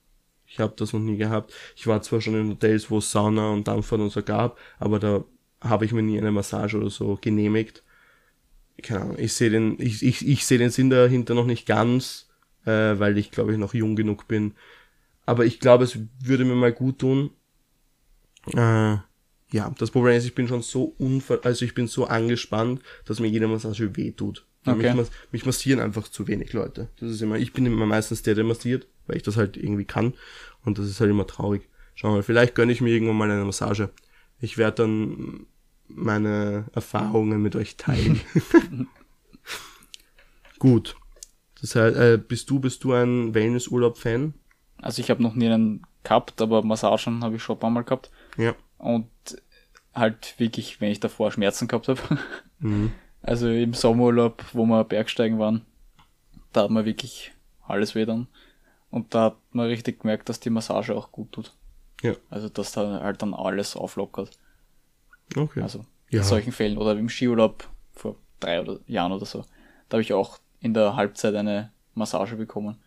[0.50, 1.54] Ich habe das noch nie gehabt.
[1.76, 5.00] Ich war zwar schon in Hotels, wo es Sauna und Dampfbad und so gab, aber
[5.00, 5.24] da
[5.62, 7.84] habe ich mir nie eine Massage oder so genehmigt.
[8.82, 12.30] Keine Ahnung, ich sehe den, ich, ich, ich sehe den Sinn dahinter noch nicht ganz,
[12.66, 14.54] äh, weil ich glaube ich noch jung genug bin.
[15.26, 17.30] Aber ich glaube, es würde mir mal gut tun.
[18.48, 18.98] Äh,
[19.52, 23.20] ja, das Problem ist, ich bin schon so unver also ich bin so angespannt, dass
[23.20, 24.46] mir jede Massage weh tut.
[24.66, 24.94] Okay.
[24.94, 26.90] Mich, mich massieren einfach zu wenig Leute.
[27.00, 29.86] Das ist immer, ich bin immer meistens der, der massiert, weil ich das halt irgendwie
[29.86, 30.14] kann.
[30.66, 31.70] Und das ist halt immer traurig.
[31.96, 33.90] Schau mal, vielleicht gönne ich mir irgendwann mal eine Massage.
[34.40, 35.46] Ich werde dann
[35.88, 38.22] meine Erfahrungen mit euch teilen.
[40.60, 40.96] Gut.
[41.62, 44.34] Das heißt, äh, bist du, bist du ein Wellnessurlaub-Fan?
[44.78, 47.84] Also ich habe noch nie einen gehabt, aber Massagen habe ich schon ein paar Mal
[47.84, 48.12] gehabt.
[48.38, 48.56] Ja.
[48.78, 49.10] Und
[49.94, 52.02] halt wirklich, wenn ich davor Schmerzen gehabt habe.
[52.60, 52.92] Mhm.
[53.22, 55.66] Also im Sommerurlaub, wo wir Bergsteigen waren,
[56.54, 57.32] da hat man wirklich
[57.68, 58.28] alles weh dann.
[58.92, 61.54] Und da hat man richtig gemerkt, dass die Massage auch gut tut.
[62.02, 62.14] Ja.
[62.30, 64.32] Also dass da halt dann alles auflockert.
[65.36, 65.62] Okay.
[65.62, 66.20] Also Ja.
[66.20, 66.78] in solchen Fällen.
[66.78, 69.44] Oder im Skiurlaub vor drei oder Jahren oder so.
[69.90, 72.78] Da habe ich auch in der Halbzeit eine Massage bekommen,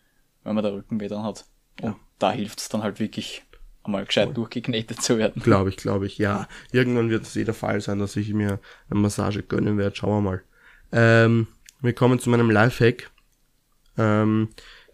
[0.43, 1.45] weil man der Rücken weh dann hat.
[1.81, 1.95] Und Ja.
[2.19, 3.43] da hilft es dann halt wirklich,
[3.83, 5.41] einmal gescheit durchgeknetet zu werden.
[5.41, 6.47] Glaube ich, glaube ich, ja.
[6.71, 8.59] Irgendwann wird es eh der Fall sein, dass ich mir
[8.89, 9.95] eine Massage gönnen werde.
[9.95, 10.43] Schauen wir mal.
[10.91, 11.47] Ähm,
[11.81, 13.11] wir kommen zu meinem Lifehack.
[13.97, 14.49] Ähm,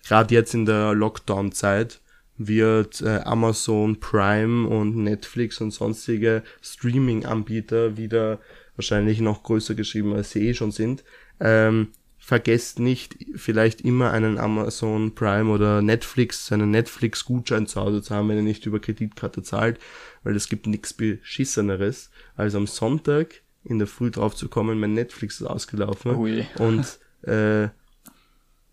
[0.08, 2.02] Gerade jetzt in der Lockdown-Zeit
[2.38, 8.40] wird äh, Amazon Prime und Netflix und sonstige Streaming-Anbieter wieder
[8.76, 11.04] wahrscheinlich noch größer geschrieben, als sie eh schon sind.
[11.42, 11.90] Ähm,
[12.30, 18.30] vergesst nicht, vielleicht immer einen Amazon Prime oder Netflix, einen Netflix-Gutschein zu Hause zu haben,
[18.30, 19.80] wenn ihr nicht über Kreditkarte zahlt,
[20.24, 24.94] weil es gibt nichts Beschisseneres, als am Sonntag in der Früh drauf zu kommen, mein
[24.94, 26.46] Netflix ist ausgelaufen Ui.
[26.60, 27.70] und äh,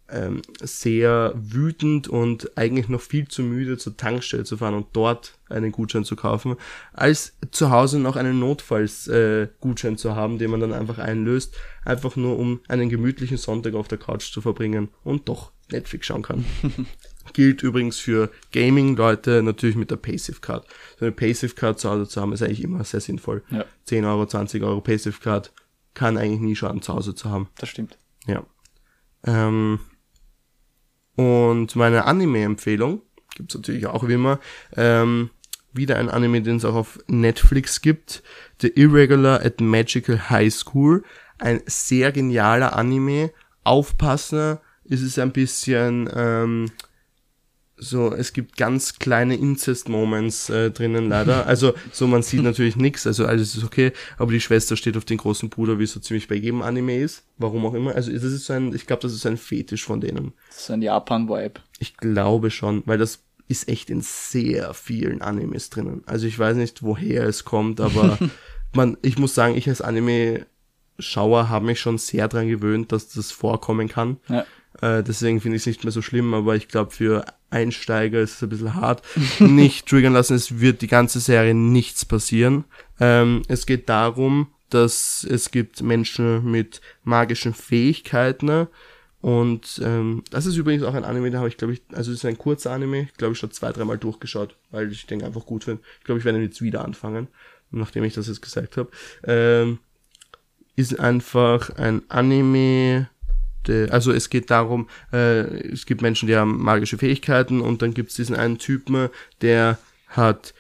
[0.09, 5.39] ähm, sehr wütend und eigentlich noch viel zu müde zur Tankstelle zu fahren und dort
[5.49, 6.57] einen Gutschein zu kaufen,
[6.93, 11.55] als zu Hause noch einen Notfallsgutschein äh, zu haben, den man dann einfach einlöst,
[11.85, 16.23] einfach nur um einen gemütlichen Sonntag auf der Couch zu verbringen und doch Netflix schauen
[16.23, 16.45] kann.
[17.33, 20.67] Gilt übrigens für Gaming-Leute natürlich mit der Passive Card.
[20.99, 23.43] So eine Passive Card zu Hause zu haben, ist eigentlich immer sehr sinnvoll.
[23.51, 23.65] Ja.
[23.85, 25.53] 10 Euro, 20 Euro Passive Card
[25.95, 27.49] kann eigentlich nie schaden, zu Hause zu haben.
[27.59, 27.99] Das stimmt.
[28.27, 28.45] Ja.
[29.25, 29.81] Ähm,
[31.17, 33.03] und meine Anime-Empfehlung
[33.37, 34.41] gibt's natürlich auch wie immer.
[34.77, 35.31] Ähm,
[35.73, 38.23] wieder ein Anime, den es auch auf Netflix gibt.
[38.61, 41.05] The Irregular at Magical High School.
[41.39, 43.31] Ein sehr genialer Anime.
[43.63, 46.71] Aufpassen, ist es ein bisschen ähm,
[47.79, 51.47] so, es gibt ganz kleine Incest-Moments äh, drinnen leider.
[51.47, 55.05] Also so, man sieht natürlich nichts, also alles ist okay, aber die Schwester steht auf
[55.05, 57.25] den großen Bruder, wie es so ziemlich bei jedem Anime ist.
[57.39, 57.95] Warum auch immer.
[57.95, 60.33] Also das ist so ein, ich glaube, das ist ein Fetisch von denen.
[60.49, 61.61] Das ist ein Japan-Vibe.
[61.79, 66.03] Ich glaube schon, weil das ist echt in sehr vielen Animes drinnen.
[66.07, 68.19] Also ich weiß nicht, woher es kommt, aber
[68.73, 73.33] man, ich muss sagen, ich als Anime-Schauer habe mich schon sehr dran gewöhnt, dass das
[73.33, 74.17] vorkommen kann.
[74.29, 74.47] Ja.
[74.81, 78.35] Äh, deswegen finde ich es nicht mehr so schlimm, aber ich glaube, für Einsteiger ist
[78.35, 79.03] es ein bisschen hart.
[79.39, 82.65] nicht triggern lassen, es wird die ganze Serie nichts passieren.
[83.01, 88.69] Ähm, es geht darum, dass es gibt Menschen mit magischen Fähigkeiten ne?
[89.21, 92.19] und ähm, das ist übrigens auch ein Anime, da habe ich glaube ich, also es
[92.19, 95.65] ist ein kurzer Anime, glaube ich schon zwei, dreimal durchgeschaut, weil ich den einfach gut
[95.65, 95.83] finde.
[95.99, 97.29] Ich glaube, ich werde ihn jetzt wieder anfangen,
[97.71, 98.91] nachdem ich das jetzt gesagt habe.
[99.25, 99.79] Ähm,
[100.75, 103.09] ist einfach ein Anime,
[103.67, 105.41] de- also es geht darum, äh,
[105.73, 109.09] es gibt Menschen, die haben magische Fähigkeiten und dann gibt es diesen einen Typen,
[109.43, 110.55] der hat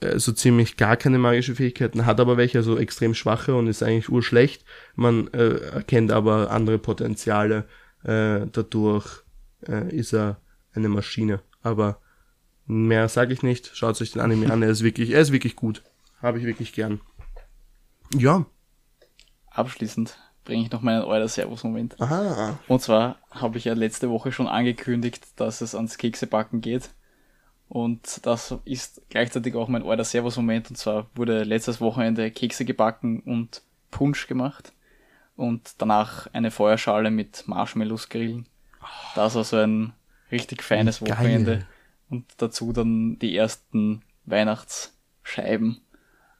[0.00, 3.82] äh, so ziemlich gar keine magische Fähigkeiten, hat aber welche, also extrem schwache und ist
[3.82, 4.64] eigentlich urschlecht.
[4.94, 7.64] Man äh, erkennt aber andere Potenziale,
[8.04, 9.22] äh, dadurch
[9.68, 10.40] äh, ist er
[10.74, 11.40] eine Maschine.
[11.62, 12.00] Aber
[12.66, 15.56] mehr sage ich nicht, schaut euch den Anime an, er ist wirklich, er ist wirklich
[15.56, 15.82] gut.
[16.20, 17.00] Habe ich wirklich gern.
[18.16, 18.44] Ja,
[19.50, 22.00] Abschließend bringe ich noch meinen Euler Servus-Moment.
[22.00, 22.58] aha.
[22.68, 26.88] Und zwar habe ich ja letzte Woche schon angekündigt, dass es ans Keksebacken geht.
[27.68, 30.70] Und das ist gleichzeitig auch mein Euler Servus-Moment.
[30.70, 34.72] Und zwar wurde letztes Wochenende Kekse gebacken und Punsch gemacht.
[35.36, 38.46] Und danach eine Feuerschale mit Marshmallows grillen.
[39.14, 39.92] Das war so ein
[40.30, 41.10] richtig feines Geil.
[41.10, 41.66] Wochenende.
[42.08, 45.80] Und dazu dann die ersten Weihnachtsscheiben.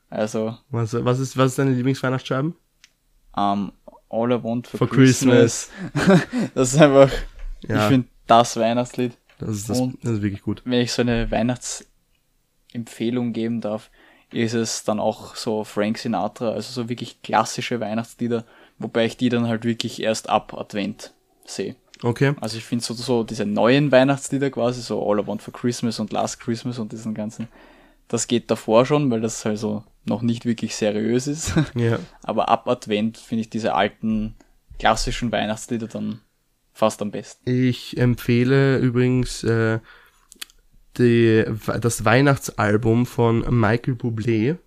[0.09, 2.55] Also Was, was, ist, was ist deine Lieblingsweihnachtsscheiben?
[3.37, 3.73] ähm,
[4.09, 5.71] All I Want for, For Christmas.
[6.55, 7.11] das ist einfach,
[7.63, 9.17] ich Ja, finde das Weihnachtslied.
[9.39, 10.63] das, ist das, das ist wirklich gut.
[10.65, 13.91] Wenn ich so eine Weihnachtsempfehlung geben darf,
[14.33, 18.45] ist es dann auch so Frank Sinatra, also so wirklich klassische Weihnachtslieder,
[18.79, 21.13] wobei ich die dann halt wirklich erst ab Advent
[21.45, 21.77] sehe.
[22.03, 22.35] Okay.
[22.41, 25.99] Also ich finde so, so diese neuen Weihnachtslieder quasi, so All I Want for Christmas
[25.99, 27.49] und Last Christmas und diesen ganzen,
[28.09, 31.55] das geht davor schon, weil das also noch nicht wirklich seriös ist.
[31.75, 31.99] Ja.
[32.23, 34.35] Aber ab Advent finde ich diese alten
[34.79, 36.21] klassischen Weihnachtslieder dann
[36.73, 37.49] fast am besten.
[37.51, 39.81] Ich empfehle übrigens äh,
[40.99, 41.45] die,
[41.81, 44.59] das Weihnachtsalbum von Michael Bublé.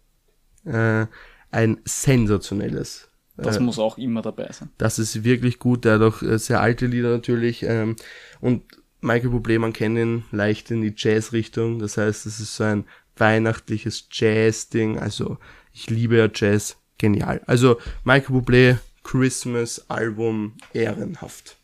[0.66, 1.08] Äh,
[1.52, 3.10] ein sensationelles.
[3.38, 4.70] Das äh, muss auch immer dabei sein.
[4.78, 5.86] das ist wirklich gut.
[5.86, 7.64] Der hat auch äh, sehr alte Lieder natürlich.
[7.64, 7.96] Ähm,
[8.42, 8.64] und
[9.02, 11.80] Michael Bublé, man kennt ihn leicht in die Jazz-Richtung.
[11.80, 12.86] Das heißt, es ist so ein
[13.20, 14.98] weihnachtliches Jazz-Ding.
[14.98, 15.38] Also
[15.74, 16.78] ich liebe ja Jazz.
[16.98, 17.42] Genial.
[17.46, 21.58] Also Michael Bublé, Christmas-Album, ehrenhaft.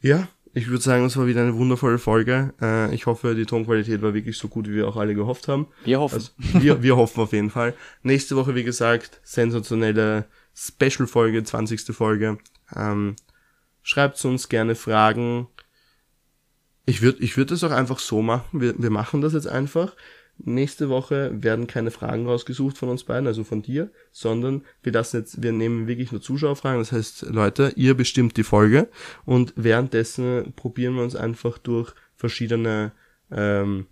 [0.00, 2.54] Ja, ich würde sagen, es war wieder eine wundervolle Folge.
[2.62, 5.66] Äh, ich hoffe, die Tonqualität war wirklich so gut, wie wir auch alle gehofft haben.
[5.84, 6.14] Wir hoffen.
[6.14, 6.30] Also,
[6.62, 7.74] wir, wir hoffen auf jeden Fall.
[8.02, 11.80] Nächste Woche, wie gesagt, sensationelle Special-Folge, 20.
[11.94, 12.38] Folge.
[12.74, 13.16] Ähm,
[13.82, 15.48] schreibt uns gerne Fragen.
[16.86, 18.60] Ich würde ich würd das auch einfach so machen.
[18.60, 19.94] Wir, wir machen das jetzt einfach.
[20.38, 25.18] Nächste Woche werden keine Fragen rausgesucht von uns beiden, also von dir, sondern wir lassen
[25.18, 26.80] jetzt, wir nehmen wirklich nur Zuschauerfragen.
[26.80, 28.88] Das heißt, Leute, ihr bestimmt die Folge
[29.24, 32.92] und währenddessen probieren wir uns einfach durch verschiedene
[33.30, 33.86] ähm,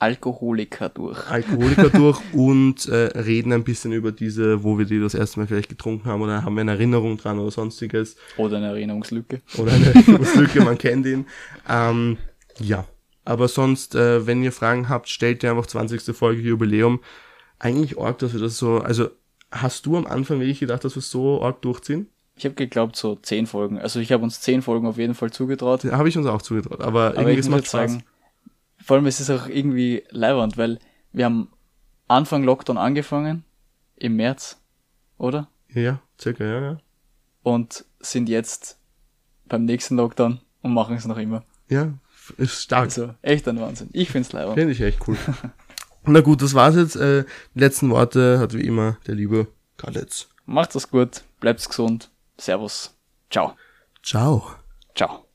[0.00, 1.28] Alkoholiker durch.
[1.28, 5.46] Alkoholiker durch und äh, reden ein bisschen über diese, wo wir die das erste Mal
[5.46, 8.16] vielleicht getrunken haben oder haben wir eine Erinnerung dran oder sonstiges.
[8.36, 9.42] Oder eine Erinnerungslücke.
[9.58, 11.26] Oder eine Erinnerungslücke, man kennt ihn.
[11.68, 12.16] Ähm,
[12.58, 12.86] ja,
[13.24, 16.14] aber sonst, äh, wenn ihr Fragen habt, stellt ihr einfach 20.
[16.16, 17.00] Folge Jubiläum.
[17.58, 19.10] Eigentlich arg, dass wir das so, also
[19.50, 22.08] hast du am Anfang wirklich gedacht, dass wir so arg durchziehen?
[22.36, 23.78] Ich habe geglaubt, so zehn Folgen.
[23.78, 25.84] Also ich habe uns zehn Folgen auf jeden Fall zugetraut.
[25.84, 27.92] Ja, habe ich uns auch zugetraut, aber, Aber irgendwie muss macht Spaß.
[27.92, 28.04] sagen,
[28.82, 30.78] vor allem ist es auch irgendwie leibernd, weil
[31.12, 31.48] wir haben
[32.08, 33.44] Anfang Lockdown angefangen,
[33.96, 34.58] im März,
[35.18, 35.48] oder?
[35.68, 36.78] Ja, circa, ja, ja.
[37.42, 38.78] Und sind jetzt
[39.44, 41.44] beim nächsten Lockdown und machen es noch immer.
[41.68, 41.92] Ja,
[42.38, 42.84] ist stark.
[42.84, 43.88] Also echt ein Wahnsinn.
[43.92, 44.58] Ich find's leibernd.
[44.58, 45.16] Finde ich echt cool.
[46.04, 46.96] Na gut, das war's jetzt.
[46.96, 47.24] Äh,
[47.54, 50.28] die letzten Worte hat wie immer der liebe Karl-Letz.
[50.46, 52.10] Macht's es gut, bleibt's gesund.
[52.38, 52.96] Servus.
[53.30, 53.54] Ciao.
[54.02, 54.42] Ciao.
[54.94, 55.29] Ciao.